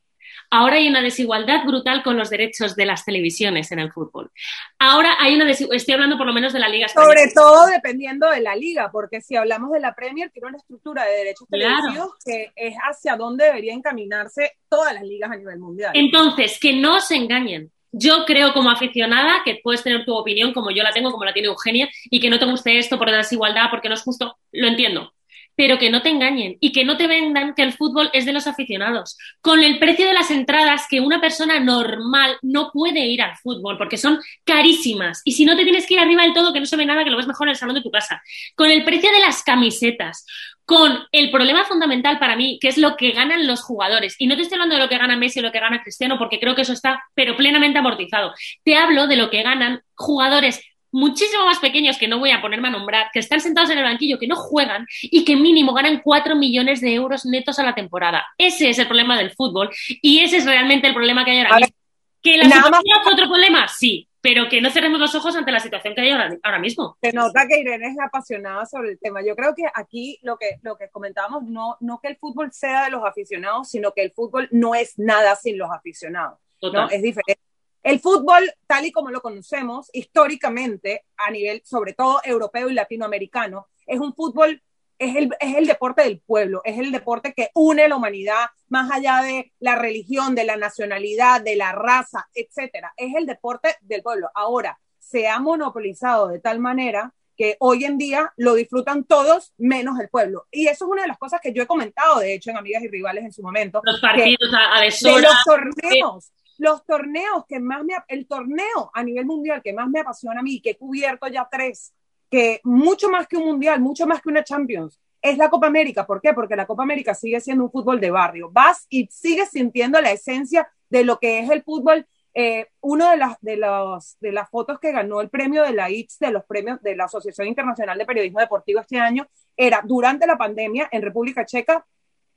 Ahora 0.50 0.78
hay 0.78 0.88
una 0.88 1.02
desigualdad 1.02 1.66
brutal 1.66 2.04
con 2.04 2.18
los 2.18 2.30
derechos 2.30 2.76
de 2.76 2.86
las 2.86 3.04
televisiones 3.04 3.72
en 3.72 3.80
el 3.80 3.92
fútbol. 3.92 4.32
Ahora 4.80 5.16
hay 5.20 5.36
una 5.36 5.46
desigualdad, 5.46 5.78
estoy 5.78 5.94
hablando 5.96 6.18
por 6.18 6.26
lo 6.26 6.34
menos 6.34 6.54
de 6.54 6.60
la 6.60 6.70
liga 6.70 6.86
española. 6.86 7.16
Sobre 7.16 7.34
todo 7.34 7.66
dependiendo 7.68 8.30
de 8.30 8.42
la 8.42 8.56
liga, 8.56 8.90
porque 8.92 9.22
si 9.22 9.36
hablamos 9.36 9.72
de 9.72 9.82
la 9.82 9.94
Premier, 9.94 10.30
tiene 10.32 10.48
una 10.48 10.58
estructura 10.58 11.06
de 11.06 11.12
derechos 11.18 11.48
televisivos 11.50 12.12
que 12.24 12.52
es 12.56 12.76
hacia 12.90 13.18
dónde 13.18 13.46
deberían 13.46 13.80
encaminarse 13.80 14.54
todas 14.70 14.94
las 14.94 15.04
ligas 15.04 15.32
a 15.32 15.36
nivel 15.36 15.60
mundial. 15.60 15.92
Entonces, 15.94 16.60
que 16.60 16.74
no 16.74 17.02
se 17.02 17.16
engañen. 17.16 17.72
Yo 17.92 18.26
creo 18.26 18.54
como 18.54 18.70
aficionada 18.70 19.42
que 19.44 19.60
puedes 19.64 19.82
tener 19.82 20.06
tu 20.06 20.14
opinión 20.14 20.54
como 20.54 20.72
yo 20.72 20.84
la 20.84 20.92
tengo, 20.92 21.10
como 21.10 21.26
la 21.26 21.34
tiene 21.34 21.48
Eugenia, 21.48 21.90
y 22.06 22.20
que 22.20 22.30
no 22.30 22.38
te 22.38 22.46
guste 22.46 22.78
esto 22.78 22.98
por 22.98 23.10
la 23.10 23.18
desigualdad, 23.18 23.70
porque 23.72 23.90
no 23.90 23.96
es 23.96 24.02
justo, 24.02 24.38
lo 24.52 24.68
entiendo 24.68 25.14
pero 25.58 25.80
que 25.80 25.90
no 25.90 26.04
te 26.04 26.10
engañen 26.10 26.56
y 26.62 26.72
que 26.72 26.86
no 26.86 26.98
te 26.98 27.08
vendan 27.08 27.56
que 27.56 27.64
el 27.64 27.74
fútbol 27.74 28.12
es 28.14 28.26
de 28.26 28.32
los 28.32 28.46
aficionados. 28.46 29.18
Con 29.42 29.64
el 29.64 29.80
precio 29.80 30.06
de 30.06 30.14
las 30.14 30.30
entradas 30.30 30.86
que 30.88 31.02
una 31.02 31.20
persona 31.20 31.60
normal 31.60 32.38
no 32.44 32.70
puede 32.72 33.08
ir 33.08 33.24
al 33.24 33.36
fútbol 33.38 33.76
porque 33.76 33.98
son 33.98 34.20
carísimas. 34.46 35.24
Y 35.26 35.32
si 35.32 35.46
no 35.46 35.58
te 35.58 35.64
tienes 35.64 35.88
que 35.88 35.96
ir 35.96 36.00
arriba 36.00 36.22
del 36.22 36.34
todo, 36.36 36.54
que 36.54 36.60
no 36.60 36.68
se 36.68 36.78
ve 36.78 36.86
nada, 36.86 37.04
que 37.04 37.10
lo 37.10 37.18
ves 37.18 37.26
mejor 37.26 37.48
en 37.48 37.52
el 37.52 37.58
salón 37.58 37.74
de 37.74 37.82
tu 37.82 37.90
casa. 37.90 38.22
Con 38.56 38.70
el 38.70 38.84
precio 38.86 39.12
de 39.12 39.20
las 39.20 39.42
camisetas. 39.42 40.26
Con 40.64 41.00
el 41.12 41.32
problema 41.32 41.64
fundamental 41.64 42.20
para 42.20 42.36
mí, 42.36 42.60
que 42.62 42.68
es 42.68 42.78
lo 42.78 42.96
que 42.96 43.12
ganan 43.12 43.48
los 43.48 43.64
jugadores. 43.64 44.16
Y 44.20 44.28
no 44.28 44.36
te 44.36 44.44
estoy 44.44 44.58
hablando 44.58 44.76
de 44.76 44.82
lo 44.82 44.90
que 44.90 44.98
gana 44.98 45.16
Messi 45.16 45.40
o 45.40 45.42
lo 45.42 45.52
que 45.52 45.62
gana 45.62 45.82
Cristiano, 45.82 46.20
porque 46.20 46.40
creo 46.40 46.56
que 46.56 46.64
eso 46.64 46.74
está, 46.74 47.02
pero 47.16 47.36
plenamente 47.36 47.80
amortizado. 47.80 48.34
Te 48.64 48.76
hablo 48.76 49.08
de 49.08 49.16
lo 49.16 49.32
que 49.32 49.42
ganan 49.42 49.82
jugadores 49.96 50.62
muchísimo 50.92 51.46
más 51.46 51.60
pequeños 51.60 51.98
que 51.98 52.08
no 52.08 52.20
voy 52.20 52.32
a 52.32 52.42
ponerme 52.42 52.70
a 52.70 52.72
nombrar, 52.72 53.10
que 53.14 53.20
están 53.20 53.40
sentados 53.40 53.70
en 53.70 53.78
el 53.78 53.84
banquillo, 53.84 54.20
que 54.20 54.28
no 54.28 54.36
juegan 54.36 54.86
y 55.02 55.26
que 55.26 55.36
mínimo 55.36 55.74
ganan 55.74 56.02
4 56.04 56.36
millones 56.36 56.82
de 56.82 56.94
euros 56.94 57.26
netos 57.26 57.60
a 57.60 57.64
la 57.64 57.76
temporada. 57.76 58.26
Ese 58.38 58.70
es 58.70 58.80
el 58.80 58.88
problema 58.88 59.18
del 59.18 59.32
fútbol 59.32 59.70
y 60.02 60.20
ese 60.20 60.38
es 60.38 60.46
realmente 60.46 60.88
el 60.88 60.94
problema 60.94 61.26
que 61.26 61.32
hay 61.32 61.40
ahora 61.40 61.58
mismo. 61.58 61.76
¿Que 62.22 62.38
la 62.38 62.46
situación 62.46 62.84
es 62.86 63.14
otro 63.14 63.28
problema? 63.28 63.68
Sí, 63.68 64.08
pero 64.22 64.50
que 64.50 64.60
no 64.60 64.70
cerremos 64.70 65.00
los 65.00 65.16
ojos 65.16 65.36
ante 65.36 65.52
la 65.52 65.60
situación 65.60 65.96
que 65.96 66.02
hay 66.02 66.10
ahora, 66.10 66.60
mismo. 66.60 66.98
Se 67.02 67.14
nota 67.14 67.48
que 67.48 67.60
Irene 67.60 67.88
es 67.88 68.00
apasionada 68.00 68.66
sobre 68.66 68.92
el 68.92 69.00
tema. 69.00 69.22
Yo 69.24 69.36
creo 69.36 69.54
que 69.56 69.64
aquí 69.74 70.20
lo 70.24 70.38
que, 70.38 70.58
lo 70.64 70.78
que 70.78 70.90
comentábamos, 70.90 71.44
no, 71.44 71.78
no 71.80 72.00
que 72.02 72.10
el 72.10 72.18
fútbol 72.18 72.52
sea 72.52 72.86
de 72.86 72.92
los 72.92 73.04
aficionados, 73.06 73.70
sino 73.70 73.94
que 73.94 74.02
el 74.02 74.12
fútbol 74.12 74.50
no 74.52 74.76
es 74.76 74.98
nada 74.98 75.36
sin 75.36 75.58
los 75.58 75.70
aficionados. 75.72 76.40
¿no? 76.62 76.90
Es 76.90 77.02
diferente 77.02 77.47
el 77.88 78.02
fútbol, 78.02 78.52
tal 78.68 78.86
y 78.86 78.92
como 78.92 79.12
lo 79.12 79.22
conocemos 79.22 79.90
históricamente, 79.94 81.06
a 81.16 81.32
nivel 81.32 81.62
sobre 81.64 81.94
todo 81.94 82.20
europeo 82.24 82.70
y 82.70 82.74
latinoamericano, 82.74 83.68
es 83.86 83.98
un 84.00 84.14
fútbol, 84.14 84.62
es 85.00 85.16
el, 85.16 85.30
es 85.40 85.56
el 85.56 85.68
deporte 85.68 86.04
del 86.04 86.20
pueblo, 86.20 86.62
es 86.66 86.78
el 86.78 86.92
deporte 86.92 87.34
que 87.34 87.50
une 87.54 87.84
a 87.84 87.88
la 87.88 87.96
humanidad 87.96 88.48
más 88.68 88.92
allá 88.92 89.22
de 89.22 89.54
la 89.60 89.78
religión, 89.78 90.36
de 90.36 90.44
la 90.44 90.58
nacionalidad, 90.58 91.40
de 91.40 91.56
la 91.56 91.72
raza, 91.72 92.28
etcétera. 92.34 92.94
Es 92.98 93.16
el 93.16 93.26
deporte 93.26 93.78
del 93.80 94.02
pueblo. 94.02 94.30
Ahora, 94.36 94.78
se 95.00 95.30
ha 95.30 95.40
monopolizado 95.40 96.28
de 96.28 96.40
tal 96.40 96.60
manera 96.60 97.14
que 97.38 97.56
hoy 97.60 97.86
en 97.86 97.98
día 97.98 98.34
lo 98.36 98.56
disfrutan 98.56 99.06
todos 99.06 99.54
menos 99.58 99.98
el 100.02 100.10
pueblo. 100.10 100.48
Y 100.52 100.68
eso 100.68 100.84
es 100.84 100.92
una 100.92 101.04
de 101.04 101.08
las 101.08 101.18
cosas 101.18 101.40
que 101.40 101.54
yo 101.54 101.64
he 101.64 101.68
comentado, 101.68 102.20
de 102.20 102.34
hecho, 102.34 102.50
en 102.50 102.58
Amigas 102.58 102.84
y 102.84 102.90
Rivales 102.90 103.24
en 103.24 103.32
su 103.32 103.42
momento. 103.44 103.80
Los 103.86 104.02
partidos 104.02 104.52
a, 104.54 104.82
de 104.82 105.22
los 105.22 105.44
torneos 105.46 106.34
los 106.58 106.86
torneos 106.86 107.46
que 107.48 107.60
más 107.60 107.84
me, 107.84 107.94
el 108.08 108.28
torneo 108.28 108.92
a 108.94 109.04
nivel 109.04 109.26
mundial 109.26 109.62
que 109.64 109.74
más 109.74 109.90
me 109.90 110.00
apasiona 110.00 110.40
a 110.40 110.44
mí, 110.44 110.62
que 110.62 110.72
he 110.72 110.78
cubierto 110.78 111.28
ya 111.28 111.48
tres, 111.52 111.94
que 112.30 112.60
mucho 112.64 113.10
más 113.10 113.28
que 113.28 113.38
un 113.38 113.46
mundial, 113.46 113.80
mucho 113.80 114.06
más 114.06 114.22
que 114.22 114.30
una 114.30 114.44
Champions, 114.44 115.00
es 115.22 115.38
la 115.38 115.50
Copa 115.50 115.68
América. 115.68 116.06
¿Por 116.06 116.22
qué? 116.22 116.34
Porque 116.34 116.56
la 116.56 116.66
Copa 116.66 116.84
América 116.84 117.14
sigue 117.14 117.40
siendo 117.40 117.64
un 117.64 117.72
fútbol 117.72 118.00
de 118.00 118.12
barrio. 118.12 118.50
Vas 118.52 118.86
y 118.90 119.08
sigues 119.12 119.50
sintiendo 119.50 120.00
la 120.02 120.12
esencia 120.12 120.70
de 120.90 121.04
lo 121.04 121.20
que 121.20 121.40
es 121.40 121.50
el 121.50 121.64
fútbol. 121.64 122.08
Eh, 122.34 122.68
una 122.82 123.12
de 123.12 123.18
las, 123.18 123.42
de, 123.42 123.58
los, 123.58 124.18
de 124.20 124.32
las 124.32 124.50
fotos 124.50 124.80
que 124.80 124.92
ganó 124.92 125.22
el 125.22 125.30
premio 125.30 125.64
de 125.64 125.74
la 125.74 125.90
ITS, 125.90 126.20
de 126.20 126.32
los 126.32 126.46
premios 126.46 126.82
de 126.84 126.96
la 126.96 127.06
Asociación 127.06 127.48
Internacional 127.48 127.98
de 127.98 128.06
Periodismo 128.06 128.40
Deportivo 128.40 128.80
este 128.80 129.00
año, 129.00 129.28
era 129.56 129.82
durante 129.84 130.28
la 130.28 130.38
pandemia 130.38 130.88
en 130.92 131.02
República 131.02 131.46
Checa, 131.46 131.84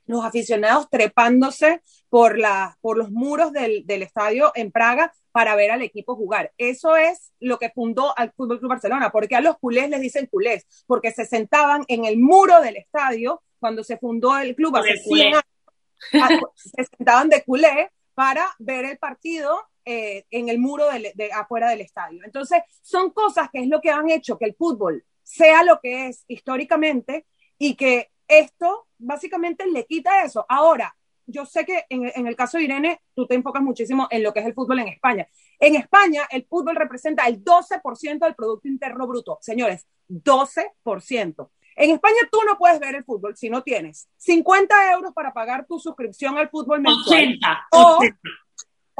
los 0.06 0.24
aficionados 0.24 0.88
trepándose 0.90 1.82
por, 2.08 2.38
la, 2.38 2.76
por 2.80 2.96
los 2.96 3.10
muros 3.10 3.52
del, 3.52 3.86
del, 3.86 4.02
estadio 4.02 4.52
en 4.54 4.72
Praga 4.72 5.12
para 5.32 5.54
ver 5.54 5.70
al 5.70 5.82
equipo 5.82 6.16
jugar. 6.16 6.52
Eso 6.58 6.96
es 6.96 7.32
lo 7.38 7.58
que 7.58 7.70
fundó 7.70 8.16
al 8.18 8.32
Fútbol 8.32 8.58
Club 8.58 8.70
Barcelona. 8.70 9.10
porque 9.10 9.36
a 9.36 9.40
los 9.40 9.58
culés 9.58 9.88
les 9.88 10.00
dicen 10.00 10.26
culés? 10.26 10.66
Porque 10.86 11.12
se 11.12 11.24
sentaban 11.24 11.84
en 11.88 12.04
el 12.04 12.18
muro 12.18 12.60
del 12.60 12.76
estadio 12.76 13.42
cuando 13.58 13.84
se 13.84 13.98
fundó 13.98 14.36
el 14.38 14.54
club 14.56 14.76
hace 14.76 14.96
100 14.96 15.34
años. 15.34 16.40
Se 16.56 16.84
sentaban 16.96 17.28
de 17.28 17.44
culé 17.44 17.90
para 18.14 18.46
ver 18.58 18.84
el 18.84 18.98
partido 18.98 19.60
eh, 19.84 20.24
en 20.30 20.48
el 20.48 20.58
muro 20.58 20.86
de, 20.90 21.30
afuera 21.32 21.70
del 21.70 21.80
estadio. 21.80 22.22
Entonces, 22.24 22.62
son 22.82 23.10
cosas 23.10 23.48
que 23.52 23.60
es 23.60 23.68
lo 23.68 23.80
que 23.80 23.90
han 23.90 24.10
hecho 24.10 24.38
que 24.38 24.44
el 24.46 24.54
fútbol 24.54 25.04
sea 25.22 25.62
lo 25.62 25.80
que 25.80 26.08
es 26.08 26.24
históricamente 26.28 27.26
y 27.58 27.76
que 27.76 28.10
esto 28.30 28.86
básicamente 28.98 29.66
le 29.66 29.84
quita 29.86 30.24
eso. 30.24 30.46
Ahora, 30.48 30.94
yo 31.26 31.46
sé 31.46 31.64
que 31.64 31.84
en, 31.88 32.26
el 32.26 32.36
caso 32.36 32.58
de 32.58 32.64
Irene, 32.64 33.00
tú 33.14 33.26
te 33.26 33.34
enfocas 33.34 33.62
muchísimo 33.62 34.08
en 34.10 34.22
lo 34.22 34.32
que 34.32 34.40
es 34.40 34.46
el 34.46 34.54
fútbol 34.54 34.80
en 34.80 34.88
España. 34.88 35.28
En 35.58 35.76
España, 35.76 36.26
el 36.30 36.44
fútbol 36.46 36.76
representa 36.76 37.26
el 37.26 37.44
12% 37.44 38.18
del 38.18 38.34
Producto 38.34 38.68
Interno 38.68 39.06
Bruto. 39.06 39.38
Señores, 39.40 39.86
12%. 40.08 41.50
En 41.76 41.90
España 41.90 42.16
tú 42.30 42.38
no 42.46 42.58
puedes 42.58 42.80
ver 42.80 42.96
el 42.96 43.04
fútbol 43.04 43.36
si 43.36 43.48
no 43.48 43.62
tienes 43.62 44.08
50 44.16 44.92
euros 44.92 45.12
para 45.14 45.32
pagar 45.32 45.66
tu 45.66 45.78
suscripción 45.78 46.36
al 46.36 46.50
fútbol 46.50 46.80
mensual. 46.80 47.38
80. 47.38 47.68
O 47.72 48.00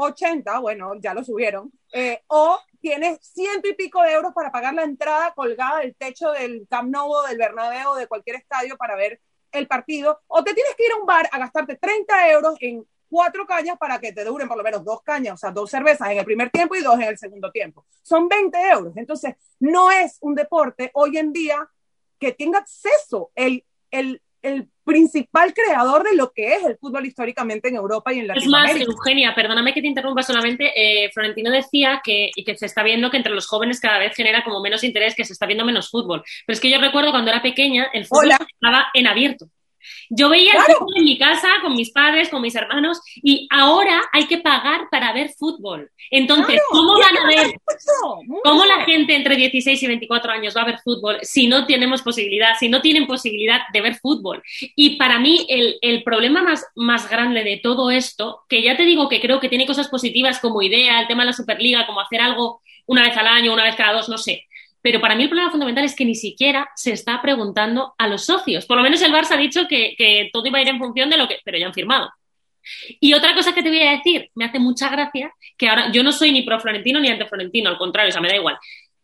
80, 0.05 0.59
bueno, 0.59 0.93
ya 0.99 1.13
lo 1.13 1.23
subieron. 1.23 1.71
Eh, 1.93 2.21
o 2.27 2.57
tienes 2.79 3.19
ciento 3.21 3.67
y 3.67 3.75
pico 3.75 4.01
de 4.01 4.13
euros 4.13 4.33
para 4.33 4.51
pagar 4.51 4.73
la 4.73 4.83
entrada 4.83 5.33
colgada 5.33 5.79
del 5.79 5.95
techo 5.95 6.31
del 6.31 6.67
Camp 6.69 6.89
Nou 6.89 7.27
del 7.27 7.37
Bernabéu 7.37 7.95
de 7.95 8.07
cualquier 8.07 8.37
estadio 8.37 8.77
para 8.77 8.95
ver 8.95 9.21
el 9.51 9.67
partido. 9.67 10.19
O 10.27 10.43
te 10.43 10.53
tienes 10.53 10.75
que 10.75 10.85
ir 10.85 10.91
a 10.93 10.97
un 10.97 11.05
bar 11.05 11.29
a 11.31 11.37
gastarte 11.37 11.75
30 11.75 12.31
euros 12.31 12.55
en 12.59 12.85
cuatro 13.11 13.45
cañas 13.45 13.77
para 13.77 13.99
que 13.99 14.13
te 14.13 14.23
duren 14.23 14.47
por 14.47 14.57
lo 14.57 14.63
menos 14.63 14.85
dos 14.85 15.01
cañas, 15.03 15.33
o 15.33 15.37
sea, 15.37 15.51
dos 15.51 15.69
cervezas 15.69 16.09
en 16.09 16.19
el 16.19 16.25
primer 16.25 16.49
tiempo 16.49 16.75
y 16.75 16.81
dos 16.81 16.95
en 16.95 17.09
el 17.09 17.17
segundo 17.17 17.51
tiempo. 17.51 17.85
Son 18.01 18.27
20 18.27 18.57
euros. 18.69 18.93
Entonces, 18.95 19.35
no 19.59 19.91
es 19.91 20.17
un 20.21 20.33
deporte 20.33 20.89
hoy 20.93 21.17
en 21.17 21.33
día 21.33 21.69
que 22.17 22.31
tenga 22.31 22.59
acceso 22.59 23.31
el, 23.35 23.65
el, 23.91 24.21
el 24.41 24.67
principal 24.83 25.53
creador 25.53 26.03
de 26.03 26.15
lo 26.15 26.31
que 26.31 26.53
es 26.53 26.63
el 26.63 26.77
fútbol 26.77 27.05
históricamente 27.05 27.69
en 27.69 27.75
Europa 27.75 28.13
y 28.13 28.19
en 28.19 28.27
Latinoamérica. 28.27 28.81
Es 28.81 28.87
más, 28.87 28.95
Eugenia, 28.95 29.35
perdóname 29.35 29.73
que 29.73 29.81
te 29.81 29.87
interrumpa 29.87 30.23
solamente, 30.23 30.71
eh, 30.75 31.09
Florentino 31.13 31.51
decía 31.51 32.01
que, 32.03 32.31
y 32.35 32.43
que 32.43 32.57
se 32.57 32.65
está 32.65 32.83
viendo 32.83 33.11
que 33.11 33.17
entre 33.17 33.33
los 33.33 33.47
jóvenes 33.47 33.79
cada 33.79 33.99
vez 33.99 34.15
genera 34.15 34.43
como 34.43 34.61
menos 34.61 34.83
interés, 34.83 35.15
que 35.15 35.25
se 35.25 35.33
está 35.33 35.45
viendo 35.45 35.65
menos 35.65 35.89
fútbol. 35.89 36.23
Pero 36.45 36.53
es 36.53 36.59
que 36.59 36.69
yo 36.69 36.79
recuerdo 36.79 37.11
cuando 37.11 37.31
era 37.31 37.41
pequeña, 37.41 37.89
el 37.93 38.05
fútbol 38.05 38.31
estaba 38.31 38.87
en 38.93 39.07
abierto. 39.07 39.47
Yo 40.09 40.29
veía 40.29 40.51
el 40.53 40.73
fútbol 40.73 40.97
en 40.97 41.05
mi 41.05 41.17
casa 41.17 41.47
con 41.61 41.75
mis 41.75 41.91
padres, 41.91 42.29
con 42.29 42.41
mis 42.41 42.55
hermanos, 42.55 43.01
y 43.15 43.47
ahora 43.49 44.01
hay 44.11 44.25
que 44.25 44.39
pagar 44.39 44.89
para 44.89 45.13
ver 45.13 45.29
fútbol. 45.37 45.89
Entonces, 46.09 46.59
¿cómo 46.69 46.99
van 46.99 47.17
a 47.17 47.27
ver, 47.27 47.53
cómo 48.43 48.65
la 48.65 48.83
gente 48.85 49.15
entre 49.15 49.35
16 49.35 49.81
y 49.81 49.87
24 49.87 50.31
años 50.31 50.55
va 50.55 50.63
a 50.63 50.65
ver 50.65 50.79
fútbol 50.83 51.17
si 51.21 51.47
no 51.47 51.65
tenemos 51.65 52.01
posibilidad, 52.01 52.55
si 52.59 52.69
no 52.69 52.81
tienen 52.81 53.07
posibilidad 53.07 53.61
de 53.71 53.81
ver 53.81 53.95
fútbol? 53.95 54.43
Y 54.75 54.97
para 54.97 55.19
mí, 55.19 55.45
el, 55.49 55.77
el 55.81 56.03
problema 56.03 56.41
más, 56.41 56.65
más 56.75 57.09
grande 57.09 57.43
de 57.43 57.57
todo 57.57 57.91
esto, 57.91 58.41
que 58.49 58.61
ya 58.61 58.75
te 58.75 58.83
digo 58.83 59.09
que 59.09 59.21
creo 59.21 59.39
que 59.39 59.49
tiene 59.49 59.65
cosas 59.65 59.87
positivas 59.87 60.39
como 60.39 60.61
idea, 60.61 60.99
el 61.01 61.07
tema 61.07 61.23
de 61.23 61.27
la 61.27 61.33
Superliga, 61.33 61.85
como 61.85 62.01
hacer 62.01 62.21
algo 62.21 62.61
una 62.85 63.03
vez 63.03 63.15
al 63.17 63.27
año, 63.27 63.53
una 63.53 63.63
vez 63.63 63.75
cada 63.75 63.93
dos, 63.93 64.09
no 64.09 64.17
sé. 64.17 64.47
Pero 64.81 64.99
para 64.99 65.15
mí 65.15 65.23
el 65.23 65.29
problema 65.29 65.51
fundamental 65.51 65.83
es 65.83 65.95
que 65.95 66.05
ni 66.05 66.15
siquiera 66.15 66.69
se 66.75 66.91
está 66.91 67.21
preguntando 67.21 67.93
a 67.97 68.07
los 68.07 68.25
socios. 68.25 68.65
Por 68.65 68.77
lo 68.77 68.83
menos 68.83 69.01
el 69.01 69.13
Barça 69.13 69.33
ha 69.33 69.37
dicho 69.37 69.67
que, 69.67 70.29
todo 70.33 70.47
iba 70.47 70.57
a 70.57 70.61
ir 70.61 70.69
en 70.69 70.79
función 70.79 71.09
de 71.09 71.17
lo 71.17 71.27
que... 71.27 71.39
Pero 71.43 71.57
ya 71.57 71.67
han 71.67 71.73
firmado. 71.73 72.11
Y 72.99 73.13
otra 73.13 73.33
cosa 73.33 73.53
que 73.53 73.63
te 73.63 73.69
voy 73.69 73.81
a 73.81 73.91
decir, 73.91 74.29
me 74.35 74.45
hace 74.45 74.59
mucha 74.59 74.89
gracia, 74.89 75.33
que 75.57 75.67
ahora 75.67 75.91
yo 75.91 76.03
no 76.03 76.11
soy 76.11 76.31
ni 76.31 76.43
pro 76.43 76.59
Florentino 76.59 76.99
ni 76.99 77.09
anti 77.09 77.25
Florentino, 77.25 77.69
al 77.69 77.77
contrario, 77.77 78.09
o 78.09 78.11
sea, 78.11 78.21
me 78.21 78.29
da 78.29 78.35
igual. 78.35 78.57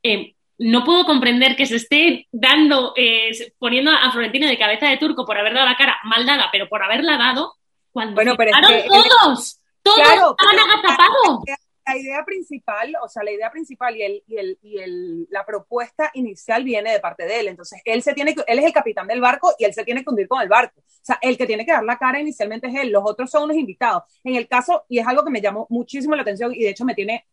Eh, 0.04 0.34
no 0.60 0.84
puedo 0.84 1.06
comprender 1.06 1.56
que 1.56 1.66
se 1.66 1.76
esté 1.76 2.28
dando, 2.32 2.94
eh, 2.96 3.32
poniendo 3.60 3.92
a 3.92 4.12
Florentino 4.12 4.48
de 4.48 4.58
cabeza 4.58 4.88
de 4.88 4.98
turco 4.98 5.26
por 5.26 5.38
haber 5.38 5.54
dado 5.54 5.68
la 5.68 5.76
cara 5.76 5.98
mal 6.04 6.26
dada, 6.26 6.50
pero 6.52 6.68
por 6.68 6.84
haberla 6.84 7.18
dado, 7.18 7.54
cuando 7.92 8.16
bueno, 8.16 8.36
pero 8.38 8.52
todos, 8.88 9.60
todos 9.84 9.98
estaban 9.98 10.60
agazapados 10.60 11.44
la 11.88 11.98
idea 11.98 12.26
principal, 12.26 12.94
o 13.02 13.08
sea, 13.08 13.24
la 13.24 13.32
idea 13.32 13.50
principal 13.50 13.96
y, 13.96 14.04
el, 14.04 14.24
y, 14.28 14.38
el, 14.38 14.60
y 14.62 14.78
el, 14.80 15.28
la 15.30 15.46
propuesta 15.46 16.12
inicial 16.14 16.64
viene 16.64 16.92
de 16.92 17.00
parte 17.00 17.26
de 17.26 17.40
él. 17.40 17.48
Entonces, 17.48 17.82
él, 17.86 18.02
se 18.04 18.14
tiene 18.14 18.36
que, 18.36 18.44
él 18.46 18.60
es 18.60 18.66
el 18.66 18.74
capitán 18.74 19.08
del 19.08 19.22
barco 19.22 19.54
y 19.58 19.64
él 19.64 19.74
se 19.74 19.86
tiene 19.86 20.04
que 20.04 20.10
hundir 20.10 20.28
con 20.28 20.42
el 20.42 20.50
barco. 20.50 20.82
O 20.82 21.06
sea, 21.08 21.18
el 21.22 21.38
que 21.38 21.46
tiene 21.46 21.66
que 21.66 21.72
dar 21.72 21.84
la 21.84 21.98
cara 21.98 22.20
inicialmente 22.20 22.68
es 22.68 22.76
él, 22.76 22.92
los 22.92 23.04
otros 23.06 23.32
son 23.32 23.44
unos 23.44 23.58
invitados. 23.58 24.04
En 24.24 24.36
el 24.36 24.48
caso, 24.48 24.86
y 24.90 25.00
es 25.00 25.08
algo 25.08 25.24
que 25.24 25.32
me 25.32 25.42
llamó 25.42 25.66
muchísimo 25.70 26.16
la 26.16 26.24
atención 26.24 26.54
y 26.54 26.64
de 26.64 26.70
hecho 26.70 26.84
me 26.84 26.96
tiene 26.96 27.26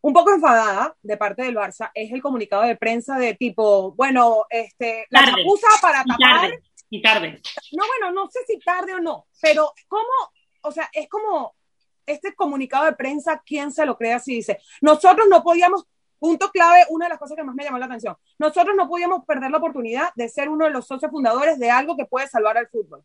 un 0.00 0.12
poco 0.12 0.32
enfadada 0.32 0.96
de 1.02 1.16
parte 1.16 1.42
del 1.42 1.54
Barça, 1.54 1.90
es 1.94 2.10
el 2.10 2.20
comunicado 2.20 2.62
de 2.62 2.76
prensa 2.76 3.18
de 3.18 3.34
tipo, 3.34 3.92
bueno, 3.92 4.46
este, 4.50 5.06
la 5.10 5.20
acusa 5.20 5.68
para 5.80 6.02
tapar. 6.02 6.58
Y 6.90 7.00
tarde. 7.00 7.40
No, 7.72 7.84
bueno, 7.86 8.12
no 8.12 8.28
sé 8.28 8.40
si 8.46 8.58
tarde 8.58 8.94
o 8.94 9.00
no, 9.00 9.26
pero 9.40 9.72
¿cómo? 9.88 10.02
O 10.62 10.72
sea, 10.72 10.90
es 10.92 11.08
como 11.08 11.54
este 12.06 12.34
comunicado 12.34 12.84
de 12.84 12.92
prensa, 12.92 13.42
¿quién 13.44 13.72
se 13.72 13.86
lo 13.86 13.96
cree 13.96 14.14
así? 14.14 14.34
Dice, 14.34 14.58
nosotros 14.80 15.26
no 15.28 15.42
podíamos, 15.42 15.86
punto 16.18 16.50
clave, 16.50 16.84
una 16.90 17.06
de 17.06 17.10
las 17.10 17.18
cosas 17.18 17.36
que 17.36 17.44
más 17.44 17.54
me 17.54 17.64
llamó 17.64 17.78
la 17.78 17.86
atención, 17.86 18.16
nosotros 18.38 18.74
no 18.76 18.88
podíamos 18.88 19.24
perder 19.24 19.50
la 19.50 19.58
oportunidad 19.58 20.10
de 20.14 20.28
ser 20.28 20.48
uno 20.48 20.64
de 20.64 20.70
los 20.70 20.86
socios 20.86 21.10
fundadores 21.10 21.58
de 21.58 21.70
algo 21.70 21.96
que 21.96 22.06
puede 22.06 22.28
salvar 22.28 22.58
al 22.58 22.68
fútbol. 22.68 23.04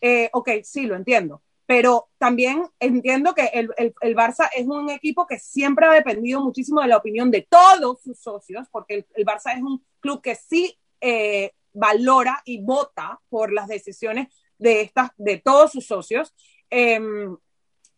Eh, 0.00 0.30
ok, 0.32 0.50
sí, 0.62 0.86
lo 0.86 0.94
entiendo, 0.94 1.42
pero 1.66 2.08
también 2.18 2.64
entiendo 2.80 3.34
que 3.34 3.46
el, 3.52 3.70
el, 3.76 4.16
Barça 4.16 4.48
es 4.56 4.66
un 4.66 4.88
equipo 4.90 5.26
que 5.26 5.38
siempre 5.38 5.86
ha 5.86 5.92
dependido 5.92 6.40
muchísimo 6.40 6.80
de 6.80 6.88
la 6.88 6.96
opinión 6.96 7.30
de 7.30 7.46
todos 7.48 8.00
sus 8.00 8.18
socios, 8.18 8.66
porque 8.70 9.06
el, 9.14 9.26
Barça 9.26 9.54
es 9.54 9.62
un 9.62 9.84
club 10.00 10.22
que 10.22 10.34
sí 10.34 10.78
eh, 11.00 11.52
valora 11.72 12.40
y 12.44 12.62
vota 12.62 13.20
por 13.28 13.52
las 13.52 13.68
decisiones 13.68 14.28
de, 14.56 14.80
estas, 14.80 15.10
de 15.16 15.38
todos 15.38 15.72
sus 15.72 15.86
socios. 15.86 16.34
Em, 16.70 17.36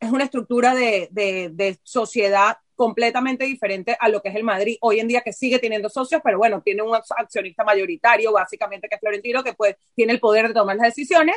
es 0.01 0.11
una 0.11 0.25
estructura 0.25 0.75
de, 0.75 1.09
de, 1.11 1.79
sociedad 1.85 2.57
completamente 2.75 3.45
diferente 3.45 3.97
a 4.01 4.09
lo 4.09 4.23
que 4.23 4.31
es 4.31 4.35
el 4.35 4.45
Madrid 4.45 4.79
hoy 4.81 4.99
en 4.99 5.09
día, 5.09 5.21
que 5.21 5.35
sigue 5.35 5.59
teniendo 5.59 5.91
socios, 5.91 6.23
pero 6.25 6.39
bueno, 6.39 6.63
tiene 6.63 6.83
un 6.83 6.95
accionista 6.95 7.63
mayoritario, 7.63 8.33
básicamente, 8.33 8.89
que 8.89 8.95
es 8.95 9.01
Florentino, 9.01 9.45
que 9.45 9.53
pues 9.53 9.77
tiene 9.95 10.15
el 10.15 10.21
poder 10.21 10.49
de 10.49 10.55
tomar 10.55 10.77
las 10.77 10.87
decisiones. 10.87 11.37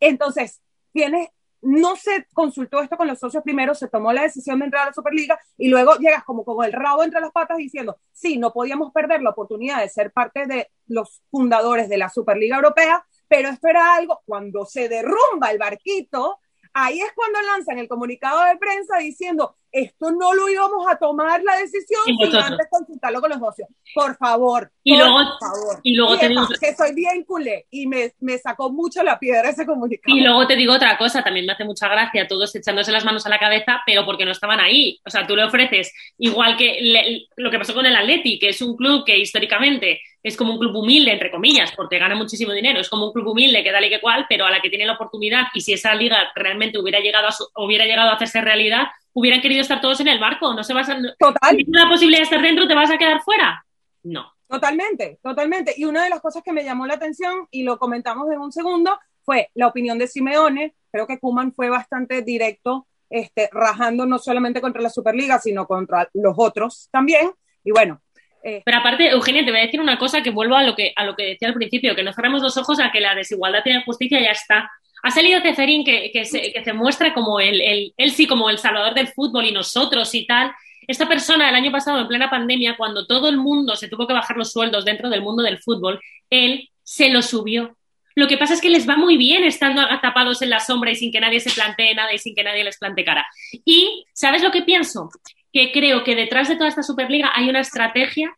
Entonces, 0.00 0.62
tiene, 0.90 1.30
no 1.60 1.96
se 1.96 2.26
consultó 2.32 2.80
esto 2.80 2.96
con 2.96 3.06
los 3.06 3.18
socios 3.18 3.42
primero, 3.42 3.74
se 3.74 3.88
tomó 3.88 4.10
la 4.14 4.22
decisión 4.22 4.58
de 4.58 4.64
entrar 4.64 4.84
a 4.84 4.86
la 4.86 4.94
Superliga 4.94 5.38
y 5.58 5.68
luego 5.68 5.96
llegas 5.96 6.24
como 6.24 6.42
con 6.42 6.64
el 6.64 6.72
rabo 6.72 7.04
entre 7.04 7.20
las 7.20 7.32
patas 7.32 7.58
diciendo, 7.58 7.98
sí, 8.10 8.38
no 8.38 8.54
podíamos 8.54 8.90
perder 8.90 9.20
la 9.20 9.30
oportunidad 9.30 9.82
de 9.82 9.90
ser 9.90 10.10
parte 10.12 10.46
de 10.46 10.70
los 10.86 11.20
fundadores 11.30 11.90
de 11.90 11.98
la 11.98 12.08
Superliga 12.08 12.56
Europea, 12.56 13.04
pero 13.28 13.50
esto 13.50 13.68
era 13.68 13.94
algo, 13.94 14.22
cuando 14.24 14.64
se 14.64 14.88
derrumba 14.88 15.50
el 15.50 15.58
barquito, 15.58 16.38
ahí 16.72 17.00
es 17.00 17.12
cuando 17.14 17.40
lanzan 17.42 17.78
el 17.78 17.88
comunicado 17.88 18.44
de 18.44 18.56
prensa 18.56 18.98
diciendo, 18.98 19.56
esto 19.80 20.10
no 20.10 20.34
lo 20.34 20.48
íbamos 20.48 20.86
a 20.88 20.96
tomar 20.96 21.42
la 21.42 21.56
decisión 21.56 22.00
sin 22.04 22.36
antes 22.36 22.66
consultarlo 22.70 23.20
con 23.20 23.30
los 23.30 23.38
socios. 23.38 23.68
Por 23.94 24.16
favor. 24.16 24.70
Y 24.82 24.96
por 24.96 25.00
luego, 25.00 25.18
favor. 25.38 25.80
Y 25.82 25.94
luego 25.94 26.18
te 26.18 26.28
digo 26.28 26.46
que 26.60 26.74
soy 26.74 26.94
bien 26.94 27.24
culé 27.24 27.66
y 27.70 27.86
me, 27.86 28.12
me, 28.20 28.38
sacó 28.38 28.70
mucho 28.70 29.02
la 29.02 29.18
piedra 29.18 29.50
ese 29.50 29.66
comunicado. 29.66 30.16
Y 30.16 30.20
luego 30.20 30.46
te 30.46 30.56
digo 30.56 30.74
otra 30.74 30.96
cosa, 30.98 31.22
también 31.22 31.46
me 31.46 31.52
hace 31.52 31.64
mucha 31.64 31.88
gracia 31.88 32.26
todos 32.26 32.54
echándose 32.54 32.92
las 32.92 33.04
manos 33.04 33.26
a 33.26 33.28
la 33.28 33.38
cabeza, 33.38 33.80
pero 33.86 34.04
porque 34.04 34.24
no 34.24 34.32
estaban 34.32 34.60
ahí. 34.60 35.00
O 35.04 35.10
sea, 35.10 35.26
tú 35.26 35.36
le 35.36 35.44
ofreces, 35.44 35.92
igual 36.18 36.56
que 36.56 37.26
lo 37.36 37.50
que 37.50 37.58
pasó 37.58 37.74
con 37.74 37.86
el 37.86 37.96
Atleti, 37.96 38.38
que 38.38 38.50
es 38.50 38.62
un 38.62 38.76
club 38.76 39.04
que 39.04 39.18
históricamente 39.18 40.00
es 40.22 40.36
como 40.36 40.54
un 40.54 40.58
club 40.58 40.76
humilde, 40.76 41.12
entre 41.12 41.30
comillas, 41.30 41.72
porque 41.76 41.98
gana 41.98 42.14
muchísimo 42.14 42.52
dinero, 42.52 42.80
es 42.80 42.88
como 42.88 43.06
un 43.06 43.12
club 43.12 43.28
humilde 43.28 43.62
que 43.62 43.72
dale 43.72 43.88
que 43.88 44.00
cual, 44.00 44.26
pero 44.28 44.46
a 44.46 44.50
la 44.50 44.60
que 44.60 44.68
tiene 44.68 44.86
la 44.86 44.94
oportunidad 44.94 45.44
y 45.54 45.60
si 45.60 45.72
esa 45.72 45.94
liga 45.94 46.30
realmente 46.34 46.78
hubiera 46.78 47.00
llegado 47.00 47.28
a, 47.28 47.62
hubiera 47.62 47.84
llegado 47.86 48.10
a 48.10 48.14
hacerse 48.14 48.40
realidad, 48.40 48.88
hubieran 49.18 49.40
querido 49.40 49.62
estar 49.62 49.80
todos 49.80 50.00
en 50.00 50.08
el 50.08 50.18
barco. 50.18 50.54
No 50.54 50.62
se 50.62 50.74
vas 50.74 50.88
a. 50.88 50.96
Total. 51.18 51.56
Si 51.56 51.64
la 51.68 51.88
posibilidad 51.88 52.20
de 52.20 52.24
estar 52.24 52.42
dentro, 52.42 52.68
¿te 52.68 52.74
vas 52.74 52.90
a 52.90 52.98
quedar 52.98 53.20
fuera? 53.22 53.64
No. 54.02 54.32
Totalmente, 54.48 55.18
totalmente. 55.22 55.74
Y 55.76 55.84
una 55.84 56.02
de 56.04 56.08
las 56.08 56.20
cosas 56.22 56.42
que 56.42 56.52
me 56.52 56.64
llamó 56.64 56.86
la 56.86 56.94
atención, 56.94 57.46
y 57.50 57.64
lo 57.64 57.78
comentamos 57.78 58.30
en 58.32 58.38
un 58.38 58.50
segundo, 58.50 58.98
fue 59.22 59.50
la 59.54 59.66
opinión 59.66 59.98
de 59.98 60.06
Simeone. 60.06 60.74
Creo 60.90 61.06
que 61.06 61.18
Kuman 61.18 61.52
fue 61.52 61.68
bastante 61.68 62.22
directo, 62.22 62.86
este, 63.10 63.50
rajando 63.52 64.06
no 64.06 64.18
solamente 64.18 64.62
contra 64.62 64.80
la 64.80 64.88
Superliga, 64.88 65.38
sino 65.38 65.66
contra 65.66 66.08
los 66.14 66.34
otros 66.38 66.88
también. 66.90 67.30
Y 67.62 67.72
bueno. 67.72 68.00
Eh, 68.42 68.62
Pero 68.64 68.78
aparte, 68.78 69.10
Eugenia, 69.10 69.44
te 69.44 69.50
voy 69.50 69.60
a 69.60 69.64
decir 69.64 69.80
una 69.80 69.98
cosa 69.98 70.22
que 70.22 70.30
vuelvo 70.30 70.54
a 70.54 70.62
lo 70.62 70.74
que, 70.74 70.92
a 70.96 71.04
lo 71.04 71.14
que 71.14 71.26
decía 71.26 71.48
al 71.48 71.54
principio, 71.54 71.94
que 71.94 72.04
no 72.04 72.14
cerremos 72.14 72.40
los 72.40 72.56
ojos 72.56 72.80
a 72.80 72.90
que 72.90 73.00
la 73.00 73.14
desigualdad 73.14 73.60
y 73.66 73.72
la 73.74 73.84
justicia 73.84 74.18
ya 74.18 74.30
está. 74.30 74.70
Ha 75.02 75.10
salido 75.10 75.40
Ceferín 75.40 75.84
que, 75.84 76.24
se, 76.24 76.72
muestra 76.72 77.14
como 77.14 77.40
el, 77.40 77.92
sí 78.10 78.26
como 78.26 78.50
el 78.50 78.58
salvador 78.58 78.94
del 78.94 79.08
fútbol 79.08 79.46
y 79.46 79.52
nosotros 79.52 80.14
y 80.14 80.26
tal. 80.26 80.52
Esta 80.86 81.08
persona 81.08 81.48
el 81.48 81.54
año 81.54 81.70
pasado, 81.70 82.00
en 82.00 82.08
plena 82.08 82.30
pandemia, 82.30 82.76
cuando 82.76 83.06
todo 83.06 83.28
el 83.28 83.36
mundo 83.36 83.76
se 83.76 83.88
tuvo 83.88 84.06
que 84.06 84.14
bajar 84.14 84.36
los 84.36 84.52
sueldos 84.52 84.84
dentro 84.84 85.10
del 85.10 85.22
mundo 85.22 85.42
del 85.42 85.58
fútbol, 85.58 86.00
él 86.30 86.70
se 86.82 87.10
lo 87.10 87.22
subió. 87.22 87.76
Lo 88.14 88.26
que 88.26 88.38
pasa 88.38 88.54
es 88.54 88.60
que 88.60 88.70
les 88.70 88.88
va 88.88 88.96
muy 88.96 89.16
bien 89.16 89.44
estando 89.44 89.82
tapados 90.02 90.42
en 90.42 90.50
la 90.50 90.58
sombra 90.58 90.90
y 90.90 90.96
sin 90.96 91.12
que 91.12 91.20
nadie 91.20 91.38
se 91.38 91.52
plantee 91.52 91.94
nada 91.94 92.12
y 92.12 92.18
sin 92.18 92.34
que 92.34 92.42
nadie 92.42 92.64
les 92.64 92.78
plantee 92.78 93.04
cara. 93.04 93.26
Y, 93.64 94.06
¿sabes 94.12 94.42
lo 94.42 94.50
que 94.50 94.62
pienso? 94.62 95.08
Que 95.52 95.70
creo 95.70 96.02
que 96.02 96.16
detrás 96.16 96.48
de 96.48 96.56
toda 96.56 96.68
esta 96.68 96.82
Superliga 96.82 97.30
hay 97.34 97.48
una 97.48 97.60
estrategia 97.60 98.34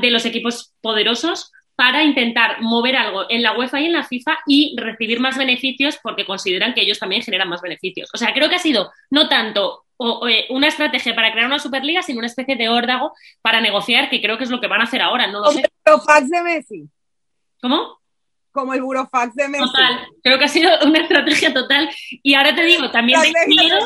de 0.00 0.10
los 0.10 0.24
equipos 0.24 0.72
poderosos 0.80 1.52
para 1.80 2.04
intentar 2.04 2.60
mover 2.60 2.94
algo 2.94 3.24
en 3.30 3.42
la 3.42 3.56
UEFA 3.56 3.80
y 3.80 3.86
en 3.86 3.94
la 3.94 4.04
FIFA 4.04 4.40
y 4.46 4.76
recibir 4.76 5.18
más 5.18 5.38
beneficios 5.38 5.98
porque 6.02 6.26
consideran 6.26 6.74
que 6.74 6.82
ellos 6.82 6.98
también 6.98 7.22
generan 7.22 7.48
más 7.48 7.62
beneficios. 7.62 8.10
O 8.12 8.18
sea, 8.18 8.34
creo 8.34 8.50
que 8.50 8.56
ha 8.56 8.58
sido 8.58 8.92
no 9.08 9.30
tanto 9.30 9.86
eh, 10.28 10.44
una 10.50 10.68
estrategia 10.68 11.14
para 11.14 11.32
crear 11.32 11.46
una 11.46 11.58
Superliga, 11.58 12.02
sino 12.02 12.18
una 12.18 12.26
especie 12.26 12.56
de 12.56 12.68
órdago 12.68 13.14
para 13.40 13.62
negociar, 13.62 14.10
que 14.10 14.20
creo 14.20 14.36
que 14.36 14.44
es 14.44 14.50
lo 14.50 14.60
que 14.60 14.66
van 14.66 14.82
a 14.82 14.84
hacer 14.84 15.00
ahora. 15.00 15.28
No 15.28 15.38
lo 15.38 15.44
Como 15.46 15.58
el 15.58 15.70
burofax 15.86 16.28
de 16.28 16.42
Messi. 16.42 16.84
¿Cómo? 17.62 17.98
Como 18.52 18.74
el 18.74 18.82
burofax 18.82 19.34
de 19.34 19.48
Messi. 19.48 19.64
Total, 19.64 20.06
creo 20.22 20.38
que 20.38 20.44
ha 20.44 20.48
sido 20.48 20.70
una 20.84 20.98
estrategia 20.98 21.54
total. 21.54 21.88
Y 22.22 22.34
ahora 22.34 22.54
te 22.54 22.62
digo, 22.62 22.90
también 22.90 23.22
tengo 23.22 23.46
miedo, 23.46 23.78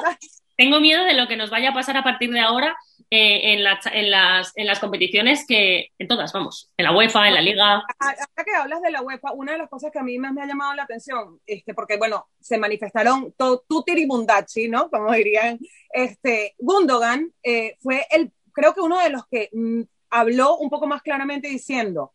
tengo 0.57 0.81
miedo 0.81 1.05
de 1.05 1.15
lo 1.15 1.29
que 1.29 1.37
nos 1.37 1.49
vaya 1.49 1.71
a 1.71 1.75
pasar 1.75 1.97
a 1.97 2.03
partir 2.03 2.33
de 2.33 2.41
ahora 2.41 2.77
eh, 3.17 3.53
en, 3.53 3.61
en, 3.93 4.11
las, 4.11 4.53
en 4.57 4.67
las 4.67 4.81
competiciones 4.81 5.47
que, 5.47 5.93
en 6.01 6.09
todas, 6.09 6.33
vamos, 6.33 6.73
en 6.77 6.85
la 6.85 6.97
UEFA, 6.97 7.29
en 7.29 7.35
la 7.35 7.43
Liga. 7.43 7.85
Ahora 8.01 8.45
que 8.45 8.57
hablas 8.57 8.83
de 8.83 8.91
la 8.91 9.03
UEFA, 9.03 9.31
una 9.35 9.53
de 9.53 9.59
las 9.59 9.71
cosas 9.71 9.93
que 9.93 10.01
a 10.01 10.03
mí 10.03 10.19
más 10.19 10.33
me 10.33 10.43
ha 10.43 10.47
llamado 10.47 10.75
la 10.75 10.83
atención, 10.83 11.39
este, 11.47 11.75
porque 11.75 11.97
bueno, 11.97 12.27
se 12.41 12.59
manifestaron 12.59 13.33
tutiribundachi, 13.69 14.69
¿no? 14.69 14.91
Como 14.91 15.13
dirían, 15.13 15.61
este, 15.91 16.57
Gundogan 16.59 17.33
eh, 17.45 17.77
fue 17.81 18.05
el, 18.11 18.33
creo 18.53 18.75
que 18.75 18.81
uno 18.81 18.99
de 18.99 19.11
los 19.11 19.25
que 19.29 19.49
mm, 19.53 19.83
habló 20.11 20.57
un 20.57 20.69
poco 20.69 20.89
más 20.89 21.01
claramente 21.01 21.47
diciendo, 21.47 22.15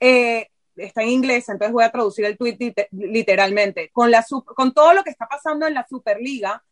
eh, 0.00 0.48
está 0.74 1.04
en 1.04 1.10
inglés, 1.10 1.48
entonces 1.48 1.72
voy 1.72 1.84
a 1.84 1.92
traducir 1.92 2.24
el 2.24 2.36
tweet 2.36 2.58
literalmente, 2.90 3.90
con, 3.92 4.10
la, 4.10 4.26
con 4.44 4.74
todo 4.74 4.94
lo 4.94 5.04
que 5.04 5.10
está 5.10 5.28
pasando 5.28 5.64
en 5.64 5.74
la 5.74 5.86
Superliga, 5.88 6.64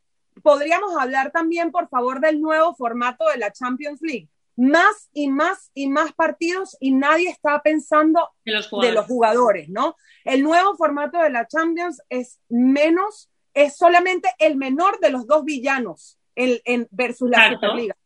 podríamos 0.43 0.97
hablar 0.97 1.31
también, 1.31 1.71
por 1.71 1.89
favor, 1.89 2.21
del 2.21 2.41
nuevo 2.41 2.75
formato 2.75 3.29
de 3.29 3.39
la 3.39 3.53
Champions 3.53 4.01
League. 4.03 4.29
Más 4.59 5.11
y 5.13 5.29
más 5.29 5.71
y 5.75 5.89
más 5.89 6.15
partidos 6.15 6.79
y 6.81 6.93
nadie 6.93 7.29
está 7.29 7.61
pensando 7.63 8.31
de 8.45 8.93
los 8.93 9.07
jugadores, 9.07 9.69
¿no? 9.69 9.97
El 10.25 10.43
nuevo 10.43 10.75
formato 10.77 11.19
de 11.19 11.29
la 11.29 11.47
Champions 11.47 12.01
es 12.09 12.41
menos, 12.49 13.29
es 13.53 13.77
solamente 13.77 14.31
el 14.39 14.57
menor 14.57 14.99
de 15.01 15.11
los 15.11 15.27
dos 15.27 15.45
villanos 15.45 16.19
en, 16.35 16.89
versus 16.91 17.29
la 17.29 17.53
Superliga. 17.53 17.97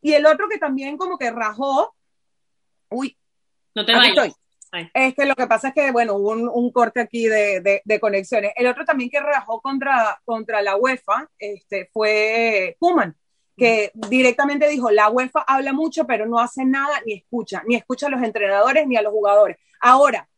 Y 0.00 0.12
el 0.12 0.26
otro 0.26 0.48
que 0.48 0.58
también 0.58 0.96
como 0.96 1.18
que 1.18 1.32
rajó, 1.32 1.96
uy, 2.88 3.16
no 3.74 3.84
te 3.84 3.92
vayas. 3.92 4.36
Es 4.94 5.14
que 5.14 5.26
lo 5.26 5.34
que 5.34 5.46
pasa 5.46 5.68
es 5.68 5.74
que, 5.74 5.90
bueno, 5.90 6.14
hubo 6.14 6.30
un, 6.30 6.70
corte 6.70 7.00
aquí 7.00 7.26
de, 7.26 7.98
conexiones. 8.00 8.52
El 8.56 8.66
otro 8.66 8.84
también 8.84 9.10
que 9.10 9.20
rebajó 9.20 9.60
contra, 9.60 10.20
contra 10.24 10.62
la 10.62 10.76
UEFA 10.76 11.28
este, 11.38 11.88
fue 11.92 12.76
Kuman, 12.78 13.16
que 13.56 13.90
directamente 13.94 14.68
dijo, 14.68 14.90
la 14.90 15.08
UEFA 15.08 15.40
habla 15.46 15.72
mucho, 15.72 16.06
pero 16.06 16.26
no 16.26 16.38
hace 16.38 16.64
nada 16.64 17.00
ni 17.06 17.14
escucha, 17.14 17.62
ni 17.66 17.76
escucha 17.76 18.06
a 18.06 18.10
los 18.10 18.22
entrenadores 18.22 18.86
ni 18.86 18.96
a 18.96 19.02
los 19.02 19.12
jugadores. 19.12 19.56
Ahora, 19.80 20.28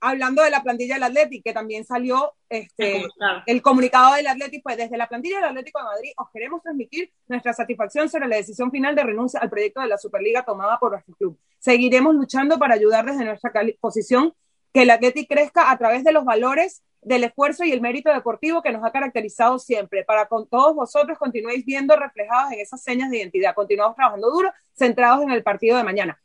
hablando 0.00 0.42
de 0.42 0.50
la 0.50 0.62
plantilla 0.62 0.94
del 0.94 1.02
Atlético, 1.04 1.42
que 1.44 1.52
también 1.52 1.84
salió 1.84 2.32
este, 2.48 3.06
el 3.46 3.62
comunicado 3.62 4.14
del 4.14 4.26
Atlético, 4.26 4.62
pues 4.64 4.76
desde 4.76 4.96
la 4.96 5.08
plantilla 5.08 5.36
del 5.36 5.50
Atlético 5.50 5.78
de 5.78 5.84
Madrid 5.84 6.10
os 6.16 6.30
queremos 6.32 6.62
transmitir 6.62 7.12
nuestra 7.28 7.52
satisfacción 7.52 8.08
sobre 8.08 8.28
la 8.28 8.36
decisión 8.36 8.70
final 8.70 8.94
de 8.94 9.04
renuncia 9.04 9.40
al 9.40 9.50
proyecto 9.50 9.80
de 9.80 9.88
la 9.88 9.98
Superliga 9.98 10.44
tomada 10.44 10.78
por 10.78 10.92
nuestro 10.92 11.14
club. 11.14 11.38
Seguiremos 11.58 12.14
luchando 12.14 12.58
para 12.58 12.74
ayudar 12.74 13.04
desde 13.04 13.24
nuestra 13.24 13.52
posición 13.80 14.34
que 14.72 14.82
el 14.82 14.90
Atlético 14.90 15.34
crezca 15.34 15.70
a 15.70 15.78
través 15.78 16.04
de 16.04 16.12
los 16.12 16.24
valores 16.24 16.82
del 17.02 17.24
esfuerzo 17.24 17.64
y 17.64 17.72
el 17.72 17.80
mérito 17.80 18.12
deportivo 18.12 18.62
que 18.62 18.72
nos 18.72 18.84
ha 18.84 18.92
caracterizado 18.92 19.58
siempre, 19.58 20.04
para 20.04 20.26
con 20.26 20.48
todos 20.48 20.74
vosotros 20.74 21.18
continuéis 21.18 21.64
viendo 21.64 21.96
reflejados 21.96 22.52
en 22.52 22.60
esas 22.60 22.82
señas 22.82 23.10
de 23.10 23.18
identidad. 23.18 23.54
Continuamos 23.54 23.96
trabajando 23.96 24.30
duro, 24.30 24.52
centrados 24.74 25.22
en 25.22 25.30
el 25.30 25.42
partido 25.42 25.76
de 25.76 25.84
mañana. 25.84 26.20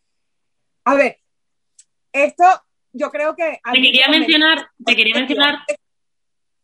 A 0.83 0.95
ver, 0.95 1.19
esto 2.11 2.43
yo 2.95 3.11
creo 3.11 3.35
que... 3.35 3.59
Te 3.71 3.81
quería 3.81 4.07
mencionar, 4.09 4.69
te 4.83 4.95
quería 4.95 5.15
mencionar... 5.15 5.59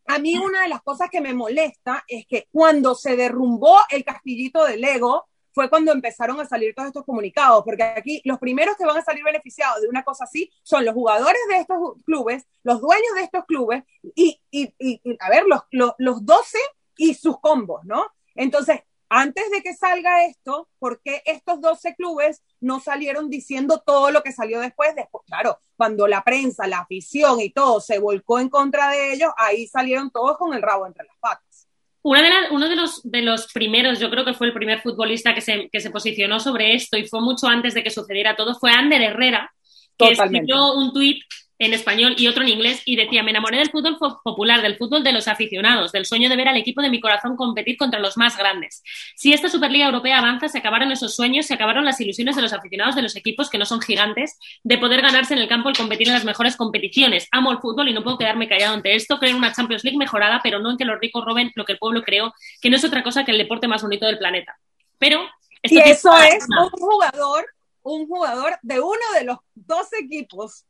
A 0.07 0.19
mí 0.19 0.37
una 0.37 0.63
de 0.63 0.67
las 0.67 0.81
cosas 0.81 1.09
que 1.09 1.21
me 1.21 1.33
molesta 1.33 2.03
es 2.07 2.25
que 2.25 2.47
cuando 2.51 2.95
se 2.95 3.15
derrumbó 3.15 3.77
el 3.89 4.03
castillito 4.03 4.65
de 4.65 4.77
Lego, 4.77 5.27
fue 5.53 5.69
cuando 5.69 5.91
empezaron 5.91 6.39
a 6.39 6.45
salir 6.45 6.73
todos 6.73 6.87
estos 6.87 7.05
comunicados, 7.05 7.63
porque 7.63 7.83
aquí 7.83 8.21
los 8.25 8.39
primeros 8.39 8.75
que 8.77 8.85
van 8.85 8.97
a 8.97 9.03
salir 9.03 9.23
beneficiados 9.23 9.81
de 9.81 9.87
una 9.87 10.03
cosa 10.03 10.23
así 10.23 10.49
son 10.63 10.85
los 10.85 10.93
jugadores 10.93 11.41
de 11.49 11.57
estos 11.57 11.77
clubes, 12.05 12.45
los 12.63 12.81
dueños 12.81 13.13
de 13.15 13.21
estos 13.21 13.45
clubes 13.45 13.83
y, 14.15 14.39
y, 14.49 14.73
y, 14.79 15.01
a 15.19 15.29
ver, 15.29 15.43
los, 15.47 15.61
los, 15.71 15.93
los 15.97 16.25
12 16.25 16.57
y 16.97 17.13
sus 17.13 17.39
combos, 17.39 17.81
¿no? 17.83 18.05
Entonces, 18.35 18.81
antes 19.13 19.51
de 19.51 19.61
que 19.61 19.73
salga 19.73 20.25
esto, 20.25 20.69
¿por 20.79 21.01
qué 21.01 21.21
estos 21.25 21.59
12 21.59 21.95
clubes 21.95 22.41
no 22.61 22.79
salieron 22.79 23.29
diciendo 23.29 23.83
todo 23.85 24.09
lo 24.09 24.23
que 24.23 24.31
salió 24.31 24.61
después? 24.61 24.95
Después, 24.95 25.25
claro, 25.27 25.59
cuando 25.75 26.07
la 26.07 26.23
prensa, 26.23 26.65
la 26.65 26.79
afición 26.79 27.41
y 27.41 27.49
todo 27.49 27.81
se 27.81 27.99
volcó 27.99 28.39
en 28.39 28.47
contra 28.47 28.89
de 28.89 29.13
ellos, 29.13 29.29
ahí 29.35 29.67
salieron 29.67 30.11
todos 30.11 30.37
con 30.37 30.53
el 30.53 30.61
rabo 30.61 30.87
entre 30.87 31.05
las 31.05 31.17
patas. 31.19 31.67
Una 32.03 32.21
de 32.21 32.29
uno 32.51 32.69
de 32.69 32.75
los, 32.77 33.01
de 33.03 33.21
los 33.21 33.51
primeros, 33.51 33.99
yo 33.99 34.09
creo 34.09 34.23
que 34.23 34.33
fue 34.33 34.47
el 34.47 34.53
primer 34.53 34.79
futbolista 34.79 35.35
que 35.35 35.41
se, 35.41 35.69
que 35.69 35.81
se 35.81 35.91
posicionó 35.91 36.39
sobre 36.39 36.73
esto 36.73 36.97
y 36.97 37.05
fue 37.05 37.19
mucho 37.19 37.47
antes 37.47 37.73
de 37.73 37.83
que 37.83 37.89
sucediera 37.89 38.37
todo, 38.37 38.55
fue 38.55 38.71
Ander 38.71 39.01
Herrera, 39.01 39.53
que 39.97 40.11
escribió 40.11 40.73
un 40.73 40.93
tuit 40.93 41.21
en 41.61 41.75
español 41.75 42.15
y 42.17 42.27
otro 42.27 42.41
en 42.41 42.49
inglés 42.49 42.81
y 42.85 42.95
decía, 42.95 43.21
me 43.21 43.29
enamoré 43.29 43.59
del 43.59 43.69
fútbol 43.69 43.95
popular, 44.23 44.63
del 44.63 44.77
fútbol 44.77 45.03
de 45.03 45.11
los 45.11 45.27
aficionados, 45.27 45.91
del 45.91 46.07
sueño 46.07 46.27
de 46.27 46.35
ver 46.35 46.47
al 46.47 46.57
equipo 46.57 46.81
de 46.81 46.89
mi 46.89 46.99
corazón 46.99 47.35
competir 47.35 47.77
contra 47.77 47.99
los 47.99 48.17
más 48.17 48.35
grandes. 48.35 48.81
Si 49.15 49.31
esta 49.31 49.47
Superliga 49.47 49.85
Europea 49.85 50.17
avanza, 50.17 50.49
se 50.49 50.57
acabaron 50.57 50.91
esos 50.91 51.15
sueños, 51.15 51.45
se 51.45 51.53
acabaron 51.53 51.85
las 51.85 52.01
ilusiones 52.01 52.35
de 52.35 52.41
los 52.41 52.51
aficionados 52.51 52.95
de 52.95 53.03
los 53.03 53.15
equipos 53.15 53.51
que 53.51 53.59
no 53.59 53.65
son 53.65 53.79
gigantes, 53.79 54.39
de 54.63 54.79
poder 54.79 55.03
ganarse 55.03 55.35
en 55.35 55.39
el 55.39 55.47
campo 55.47 55.69
y 55.69 55.73
competir 55.73 56.07
en 56.07 56.15
las 56.15 56.25
mejores 56.25 56.55
competiciones. 56.55 57.27
Amo 57.31 57.51
el 57.51 57.59
fútbol 57.59 57.89
y 57.89 57.93
no 57.93 58.03
puedo 58.03 58.17
quedarme 58.17 58.49
callado 58.49 58.73
ante 58.73 58.95
esto. 58.95 59.19
Creo 59.19 59.29
en 59.29 59.37
una 59.37 59.53
Champions 59.53 59.83
League 59.83 59.99
mejorada, 59.99 60.39
pero 60.43 60.57
no 60.57 60.71
en 60.71 60.77
que 60.77 60.85
los 60.85 60.99
ricos 60.99 61.23
roben 61.23 61.51
lo 61.53 61.63
que 61.65 61.73
el 61.73 61.77
pueblo 61.77 62.01
creó, 62.01 62.33
que 62.59 62.71
no 62.71 62.77
es 62.77 62.83
otra 62.83 63.03
cosa 63.03 63.23
que 63.23 63.33
el 63.33 63.37
deporte 63.37 63.67
más 63.67 63.83
bonito 63.83 64.07
del 64.07 64.17
planeta. 64.17 64.57
Pero... 64.97 65.29
y 65.61 65.77
eso 65.77 66.11
es 66.17 66.43
un 66.49 66.69
jugador, 66.71 67.45
un 67.83 68.07
jugador 68.07 68.57
de 68.63 68.79
uno 68.79 69.13
de 69.13 69.25
los 69.25 69.37
dos 69.53 69.93
equipos 69.93 70.65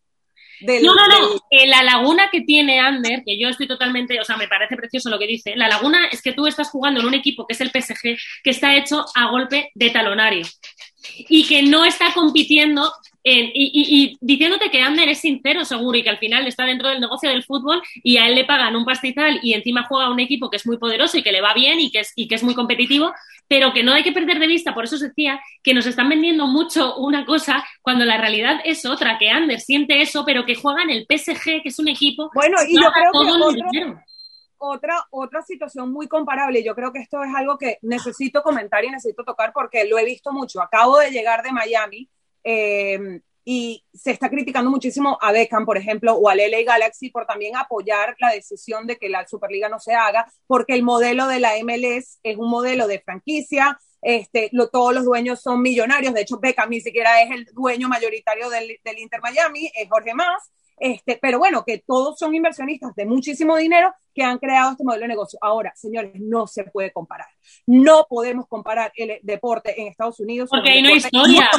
no, 0.61 0.93
no, 0.95 1.07
no. 1.07 1.35
Eh, 1.49 1.67
la 1.67 1.83
laguna 1.83 2.29
que 2.31 2.41
tiene 2.41 2.79
Ander, 2.79 3.23
que 3.25 3.37
yo 3.39 3.49
estoy 3.49 3.67
totalmente, 3.67 4.19
o 4.19 4.25
sea, 4.25 4.37
me 4.37 4.47
parece 4.47 4.75
precioso 4.75 5.09
lo 5.09 5.19
que 5.19 5.27
dice. 5.27 5.55
La 5.55 5.67
laguna 5.67 6.07
es 6.11 6.21
que 6.21 6.33
tú 6.33 6.47
estás 6.47 6.69
jugando 6.69 6.99
en 6.99 7.07
un 7.07 7.13
equipo 7.13 7.45
que 7.47 7.53
es 7.53 7.61
el 7.61 7.71
PSG, 7.71 8.17
que 8.43 8.49
está 8.49 8.75
hecho 8.75 9.05
a 9.15 9.29
golpe 9.29 9.71
de 9.75 9.89
talonario 9.89 10.45
y 11.29 11.47
que 11.47 11.63
no 11.63 11.85
está 11.85 12.13
compitiendo 12.13 12.91
y, 13.23 14.17
diciéndote 14.19 14.71
que 14.71 14.81
Ander 14.81 15.09
es 15.09 15.19
sincero, 15.19 15.65
seguro, 15.65 15.97
y 15.97 16.03
que 16.03 16.09
al 16.09 16.17
final 16.17 16.47
está 16.47 16.65
dentro 16.65 16.89
del 16.89 16.99
negocio 16.99 17.29
del 17.29 17.43
fútbol 17.43 17.81
y 18.03 18.17
a 18.17 18.27
él 18.27 18.35
le 18.35 18.45
pagan 18.45 18.75
un 18.75 18.85
pastizal 18.85 19.39
y 19.43 19.53
encima 19.53 19.85
juega 19.87 20.09
un 20.09 20.19
equipo 20.19 20.49
que 20.49 20.57
es 20.57 20.65
muy 20.65 20.77
poderoso 20.77 21.17
y 21.17 21.23
que 21.23 21.31
le 21.31 21.41
va 21.41 21.53
bien 21.53 21.79
y 21.79 21.91
que 21.91 21.99
es, 21.99 22.13
y 22.15 22.27
que 22.27 22.35
es 22.35 22.43
muy 22.43 22.55
competitivo, 22.55 23.13
pero 23.47 23.73
que 23.73 23.83
no 23.83 23.93
hay 23.93 24.03
que 24.03 24.11
perder 24.11 24.39
de 24.39 24.47
vista, 24.47 24.73
por 24.73 24.85
eso 24.85 24.95
os 24.95 25.01
decía, 25.01 25.39
que 25.63 25.73
nos 25.73 25.85
están 25.85 26.09
vendiendo 26.09 26.47
mucho 26.47 26.95
una 26.95 27.25
cosa 27.25 27.63
cuando 27.81 28.05
la 28.05 28.17
realidad 28.17 28.59
es 28.63 28.85
otra, 28.85 29.17
que 29.17 29.29
Ander 29.29 29.59
siente 29.59 30.01
eso, 30.01 30.23
pero 30.25 30.45
que 30.45 30.55
juega 30.55 30.83
en 30.83 30.89
el 30.89 31.05
PSG, 31.05 31.61
que 31.61 31.69
es 31.69 31.79
un 31.79 31.87
equipo. 31.87 32.31
Bueno, 32.33 32.57
y 32.67 32.81
yo 32.81 32.89
creo 32.91 33.11
que 33.71 34.11
otra, 34.63 35.07
otra 35.09 35.41
situación 35.41 35.91
muy 35.91 36.07
comparable. 36.07 36.63
Yo 36.63 36.75
creo 36.75 36.93
que 36.93 36.99
esto 36.99 37.23
es 37.23 37.33
algo 37.35 37.57
que 37.57 37.79
necesito 37.81 38.43
comentar 38.43 38.85
y 38.85 38.91
necesito 38.91 39.23
tocar 39.23 39.51
porque 39.53 39.85
lo 39.85 39.97
he 39.97 40.05
visto 40.05 40.31
mucho. 40.31 40.61
Acabo 40.61 40.99
de 40.99 41.09
llegar 41.09 41.41
de 41.41 41.51
Miami 41.51 42.07
eh, 42.43 43.21
y 43.43 43.83
se 43.93 44.11
está 44.11 44.29
criticando 44.29 44.69
muchísimo 44.69 45.17
a 45.19 45.31
Beckham, 45.31 45.65
por 45.65 45.77
ejemplo, 45.77 46.13
o 46.13 46.29
al 46.29 46.37
LA 46.37 46.63
Galaxy 46.63 47.09
por 47.09 47.25
también 47.25 47.57
apoyar 47.57 48.15
la 48.19 48.31
decisión 48.31 48.85
de 48.85 48.97
que 48.97 49.09
la 49.09 49.27
Superliga 49.27 49.67
no 49.67 49.79
se 49.79 49.93
haga, 49.93 50.31
porque 50.45 50.73
el 50.73 50.83
modelo 50.83 51.27
de 51.27 51.39
la 51.39 51.53
MLS 51.63 52.19
es 52.21 52.37
un 52.37 52.49
modelo 52.49 52.87
de 52.87 52.99
franquicia, 52.99 53.79
este, 54.01 54.49
lo, 54.51 54.69
todos 54.69 54.93
los 54.93 55.05
dueños 55.05 55.41
son 55.41 55.61
millonarios, 55.61 56.13
de 56.13 56.21
hecho 56.21 56.39
Beckham 56.39 56.69
ni 56.69 56.81
siquiera 56.81 57.21
es 57.21 57.31
el 57.31 57.45
dueño 57.53 57.87
mayoritario 57.87 58.49
del, 58.49 58.79
del 58.83 58.99
Inter 58.99 59.21
Miami, 59.21 59.71
es 59.75 59.89
Jorge 59.89 60.13
Más, 60.13 60.51
este, 60.77 61.19
pero 61.21 61.37
bueno, 61.37 61.63
que 61.63 61.83
todos 61.85 62.17
son 62.17 62.33
inversionistas 62.33 62.95
de 62.95 63.05
muchísimo 63.05 63.55
dinero 63.55 63.93
que 64.15 64.23
han 64.23 64.39
creado 64.39 64.71
este 64.71 64.83
modelo 64.83 65.03
de 65.03 65.09
negocio. 65.09 65.37
Ahora, 65.39 65.71
señores, 65.75 66.13
no 66.15 66.47
se 66.47 66.63
puede 66.63 66.91
comparar. 66.91 67.27
No 67.67 68.07
podemos 68.09 68.47
comparar 68.47 68.91
el 68.95 69.19
deporte 69.21 69.79
en 69.79 69.87
Estados 69.89 70.19
Unidos. 70.19 70.49
Porque 70.49 70.71
hay 70.71 70.81
historia. 70.91 71.51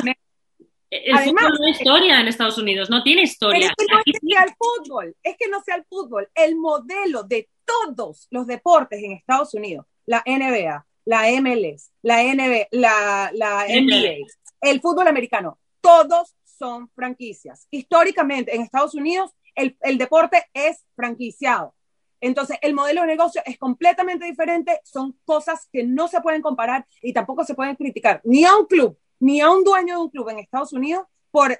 El 0.92 1.16
Además, 1.16 1.44
fútbol 1.44 1.59
no 1.59 1.68
historia 1.68 2.20
en 2.20 2.28
Estados 2.28 2.59
Unidos, 2.59 2.90
no 2.90 3.02
tiene 3.02 3.22
historia. 3.22 3.68
es 3.68 3.72
que 3.74 3.87
no 3.90 3.98
es 3.98 4.05
que 4.05 4.28
sea 4.28 4.44
el 4.44 4.55
fútbol, 4.59 5.16
es 5.22 5.37
que 5.38 5.48
no 5.48 5.62
sea 5.62 5.76
el 5.76 5.85
fútbol. 5.85 6.28
El 6.35 6.57
modelo 6.57 7.22
de 7.22 7.48
todos 7.64 8.28
los 8.31 8.46
deportes 8.46 9.02
en 9.02 9.12
Estados 9.12 9.55
Unidos, 9.55 9.87
la 10.05 10.22
NBA, 10.26 10.85
la 11.07 11.22
MLS, 11.40 11.90
la, 12.02 12.22
NBA, 12.22 12.68
la, 12.72 13.31
la 13.33 13.64
NBA, 13.68 14.26
el 14.61 14.81
fútbol 14.83 15.09
americano, 15.09 15.59
todos 15.81 16.35
son 16.44 16.90
franquicias. 16.94 17.66
Históricamente 17.70 18.55
en 18.55 18.61
Estados 18.61 18.94
Unidos 18.94 19.31
el, 19.55 19.78
el 19.81 19.96
deporte 19.96 20.44
es 20.52 20.85
franquiciado. 20.94 21.74
Entonces, 22.20 22.59
el 22.61 22.74
modelo 22.74 23.00
de 23.00 23.07
negocio 23.09 23.40
es 23.46 23.59
completamente 23.59 24.26
diferente, 24.26 24.78
son 24.85 25.18
cosas 25.24 25.68
que 25.72 25.85
no 25.85 26.07
se 26.07 26.20
pueden 26.20 26.42
comparar 26.42 26.87
y 27.00 27.14
tampoco 27.14 27.44
se 27.44 27.55
pueden 27.55 27.76
criticar 27.76 28.20
ni 28.24 28.44
a 28.44 28.55
un 28.55 28.66
club, 28.66 28.96
ni 29.22 29.40
a 29.40 29.50
un 29.50 29.62
dueño 29.62 29.94
de 29.94 30.02
un 30.02 30.11
club 30.11 30.30
en 30.30 30.40
Estados 30.40 30.72
Unidos 30.72 31.06
por 31.30 31.56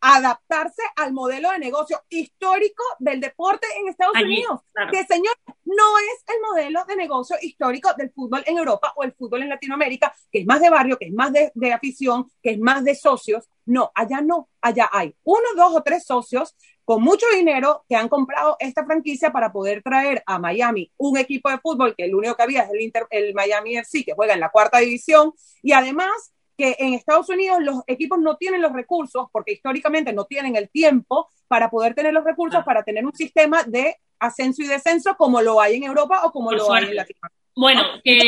adaptarse 0.00 0.82
al 0.96 1.12
modelo 1.12 1.50
de 1.50 1.58
negocio 1.58 2.00
histórico 2.08 2.84
del 3.00 3.20
deporte 3.20 3.66
en 3.78 3.88
Estados 3.88 4.14
Unidos. 4.14 4.60
Que, 4.92 5.04
señor, 5.04 5.34
no 5.64 5.98
es 5.98 6.24
el 6.34 6.40
modelo 6.40 6.84
de 6.86 6.94
negocio 6.94 7.36
histórico 7.42 7.90
del 7.98 8.12
fútbol 8.12 8.44
en 8.46 8.58
Europa 8.58 8.92
o 8.94 9.02
el 9.02 9.12
fútbol 9.12 9.42
en 9.42 9.48
Latinoamérica, 9.48 10.14
que 10.30 10.38
es 10.38 10.46
más 10.46 10.60
de 10.60 10.70
barrio, 10.70 10.98
que 10.98 11.06
es 11.06 11.12
más 11.12 11.32
de, 11.32 11.50
de 11.52 11.72
afición, 11.72 12.30
que 12.40 12.52
es 12.52 12.60
más 12.60 12.84
de 12.84 12.94
socios. 12.94 13.48
No, 13.66 13.90
allá 13.94 14.20
no. 14.20 14.48
Allá 14.60 14.88
hay 14.92 15.14
uno, 15.24 15.48
dos 15.56 15.74
o 15.74 15.82
tres 15.82 16.04
socios 16.06 16.54
con 16.84 17.02
mucho 17.02 17.26
dinero 17.34 17.84
que 17.88 17.96
han 17.96 18.08
comprado 18.08 18.56
esta 18.60 18.84
franquicia 18.84 19.32
para 19.32 19.52
poder 19.52 19.82
traer 19.82 20.22
a 20.26 20.38
Miami 20.38 20.92
un 20.96 21.18
equipo 21.18 21.50
de 21.50 21.58
fútbol 21.58 21.94
que 21.96 22.04
el 22.04 22.14
único 22.14 22.36
que 22.36 22.42
había 22.44 22.62
es 22.62 22.70
el, 22.70 22.80
Inter, 22.80 23.06
el 23.10 23.34
Miami 23.34 23.76
FC, 23.78 24.04
que 24.04 24.14
juega 24.14 24.34
en 24.34 24.40
la 24.40 24.50
cuarta 24.50 24.78
división, 24.78 25.32
y 25.62 25.72
además 25.72 26.32
que 26.60 26.76
en 26.78 26.92
Estados 26.92 27.30
Unidos 27.30 27.58
los 27.62 27.80
equipos 27.86 28.18
no 28.18 28.36
tienen 28.36 28.60
los 28.60 28.72
recursos, 28.72 29.28
porque 29.32 29.52
históricamente 29.52 30.12
no 30.12 30.26
tienen 30.26 30.56
el 30.56 30.68
tiempo 30.68 31.30
para 31.48 31.70
poder 31.70 31.94
tener 31.94 32.12
los 32.12 32.22
recursos 32.22 32.60
ah. 32.60 32.64
para 32.64 32.82
tener 32.82 33.06
un 33.06 33.14
sistema 33.14 33.62
de 33.62 33.96
ascenso 34.18 34.62
y 34.62 34.66
descenso 34.66 35.16
como 35.16 35.40
lo 35.40 35.58
hay 35.58 35.76
en 35.76 35.84
Europa 35.84 36.20
o 36.24 36.30
como 36.30 36.52
lo 36.52 36.70
hay 36.70 36.84
en 36.84 36.96
Latinoamérica. 36.96 37.46
Bueno, 37.56 37.82
que... 38.04 38.18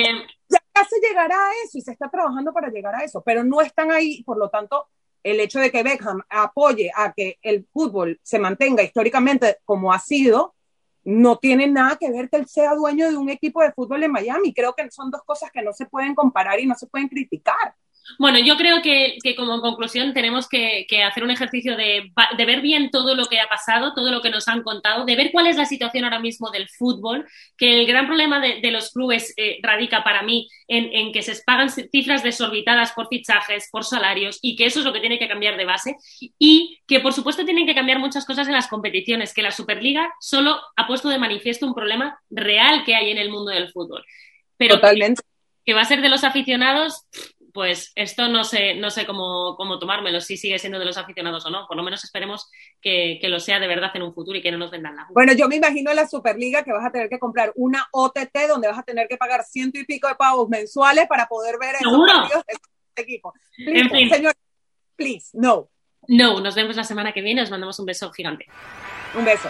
Ya 0.49 0.85
se 0.89 0.99
llegará 1.07 1.37
a 1.37 1.53
eso 1.65 1.77
y 1.77 1.83
se 1.83 1.93
está 1.93 2.09
trabajando 2.09 2.53
para 2.55 2.71
llegar 2.71 2.95
a 2.95 3.05
eso, 3.05 3.23
pero 3.23 3.45
no 3.45 3.61
están 3.61 3.93
ahí, 3.93 4.23
por 4.23 4.39
lo 4.39 4.49
tanto, 4.49 4.87
el 5.23 5.39
hecho 5.39 5.61
de 5.61 5.71
que 5.71 5.83
Beckham 5.83 6.23
apoye 6.31 6.91
a 6.95 7.13
que 7.13 7.39
el 7.43 7.67
fútbol 7.71 8.19
se 8.23 8.39
mantenga 8.39 8.83
históricamente 8.83 9.59
como 9.67 9.93
ha 9.93 9.99
sido, 9.99 10.55
no 11.05 11.37
tiene 11.37 11.67
nada 11.67 11.97
que 11.97 12.11
ver 12.11 12.31
que 12.31 12.39
él 12.39 12.47
sea 12.47 12.75
dueño 12.75 13.11
de 13.11 13.17
un 13.17 13.29
equipo 13.29 13.61
de 13.61 13.73
fútbol 13.73 14.03
en 14.03 14.13
Miami. 14.13 14.55
Creo 14.55 14.75
que 14.75 14.91
son 14.91 15.11
dos 15.11 15.23
cosas 15.25 15.51
que 15.51 15.63
no 15.63 15.73
se 15.73 15.87
pueden 15.87 16.15
comparar 16.15 16.59
y 16.61 16.67
no 16.67 16.75
se 16.75 16.87
pueden 16.87 17.09
criticar. 17.09 17.75
Bueno, 18.19 18.39
yo 18.39 18.57
creo 18.57 18.83
que, 18.83 19.19
como 19.37 19.61
conclusión 19.61 20.13
tenemos 20.13 20.49
que, 20.49 20.87
hacer 21.05 21.25
un 21.25 21.31
ejercicio 21.31 21.77
de, 21.77 22.11
ver 22.37 22.61
bien 22.61 22.91
todo 22.91 23.15
lo 23.15 23.27
que 23.27 23.41
ha 23.41 23.49
pasado, 23.49 23.95
todo 23.95 24.11
lo 24.11 24.21
que 24.21 24.31
nos 24.31 24.49
han 24.49 24.63
contado, 24.63 25.05
de 25.05 25.17
ver 25.17 25.31
cuál 25.33 25.47
es 25.47 25.57
la 25.57 25.65
situación 25.65 26.05
ahora 26.05 26.19
mismo 26.19 26.51
del 26.51 26.69
fútbol, 26.69 27.27
que 27.57 27.81
el 27.81 27.87
gran 27.87 28.07
problema 28.07 28.41
de, 28.41 28.71
los 28.71 28.91
clubes 28.91 29.35
eh, 29.37 29.59
radica 29.63 30.03
para 30.03 30.23
mí 30.23 30.49
en, 30.69 31.13
que 31.13 31.23
se 31.23 31.41
pagan 31.45 31.69
cifras 31.71 32.23
desorbitadas 32.23 32.93
por 32.93 33.09
fichajes, 33.09 33.69
por 33.71 33.85
salarios, 33.85 34.39
y 34.43 34.57
que 34.57 34.67
eso 34.67 34.81
es 34.81 34.85
lo 34.85 34.93
que 34.93 35.01
tiene 35.01 35.19
que 35.19 35.29
cambiar 35.29 35.57
de 35.57 35.65
base, 35.65 35.97
y 36.39 36.81
que 36.87 37.01
por 37.01 37.13
supuesto 37.13 37.45
tienen 37.45 37.67
que 37.67 37.75
cambiar 37.75 37.99
muchas 37.99 38.25
cosas 38.25 38.47
en 38.47 38.55
las 38.55 38.69
competiciones, 38.69 39.35
que 39.35 39.43
la 39.43 39.51
Superliga 39.51 40.13
solo 40.21 40.61
ha 40.77 40.87
puesto 40.87 41.09
de 41.09 41.19
manifiesto 41.19 41.67
un 41.67 41.75
problema 41.75 42.19
real 42.31 42.85
que 42.85 42.95
hay 42.95 43.11
en 43.11 43.19
el 43.19 43.31
mundo 43.31 43.51
del 43.51 43.71
fútbol. 43.71 44.05
Pero 44.57 44.77
Totalmente. 44.77 45.23
que 45.65 45.75
va 45.75 45.83
a 45.83 45.87
ser 45.87 46.01
de 46.01 46.09
los 46.09 46.25
aficionados, 46.25 47.07
pues 47.53 47.93
esto 47.95 48.29
no 48.29 48.45
sé, 48.45 48.75
no 48.75 48.91
sé 48.91 49.07
cómo, 49.07 49.55
cómo 49.57 49.79
tomármelo, 49.79 50.21
si 50.21 50.37
sigue 50.37 50.59
siendo 50.59 50.79
de 50.79 50.87
los 50.87 50.97
aficionados 50.97 51.45
o 51.47 51.51
no. 51.51 51.67
Por 51.67 51.77
lo 51.77 51.83
menos 51.83 52.03
esperemos 52.03 52.51
que, 52.81 53.19
lo 53.23 53.39
sea 53.41 53.61
de 53.61 53.69
verdad 53.69 53.91
en 53.95 54.03
un 54.03 54.15
futuro 54.15 54.39
y 54.39 54.43
que 54.43 54.51
no 54.51 54.59
nos 54.59 54.71
vendan 54.71 54.97
la. 54.97 55.07
Bueno, 55.11 55.33
yo 55.35 55.49
me 55.49 55.57
imagino 55.57 55.91
en 55.91 55.97
la 55.97 56.09
Superliga 56.09 56.63
que 56.63 56.73
vas 56.73 56.85
a 56.85 56.91
tener 56.91 57.09
que 57.09 57.19
comprar 57.19 57.53
una 57.57 57.87
OTT 57.93 58.49
donde 58.49 58.69
vas 58.69 58.79
a 58.79 58.83
tener 58.83 59.07
que 59.09 59.17
pagar 59.17 59.45
ciento 59.45 59.79
y 59.79 59.85
pico 59.85 60.09
de 60.09 60.15
pavos 60.15 60.49
mensuales 60.49 61.07
para 61.09 61.27
poder 61.27 61.57
ver 61.59 61.75
esos 61.77 61.93
partidos 62.07 62.45
de 62.47 62.55
este 62.55 63.03
equipo. 63.03 63.35
en 63.59 63.91
fin. 63.91 64.09
Señor, 64.09 64.35
please, 64.97 65.31
no. 65.35 65.69
No, 66.09 66.41
nos 66.41 66.55
vemos 66.55 66.77
la 66.77 66.85
semana 66.85 67.13
que 67.13 67.23
viene. 67.23 67.43
Os 67.43 67.51
mandamos 67.51 67.79
un 67.79 67.87
beso 67.87 68.11
gigante. 68.13 68.47
Un 69.15 69.25
beso. 69.25 69.49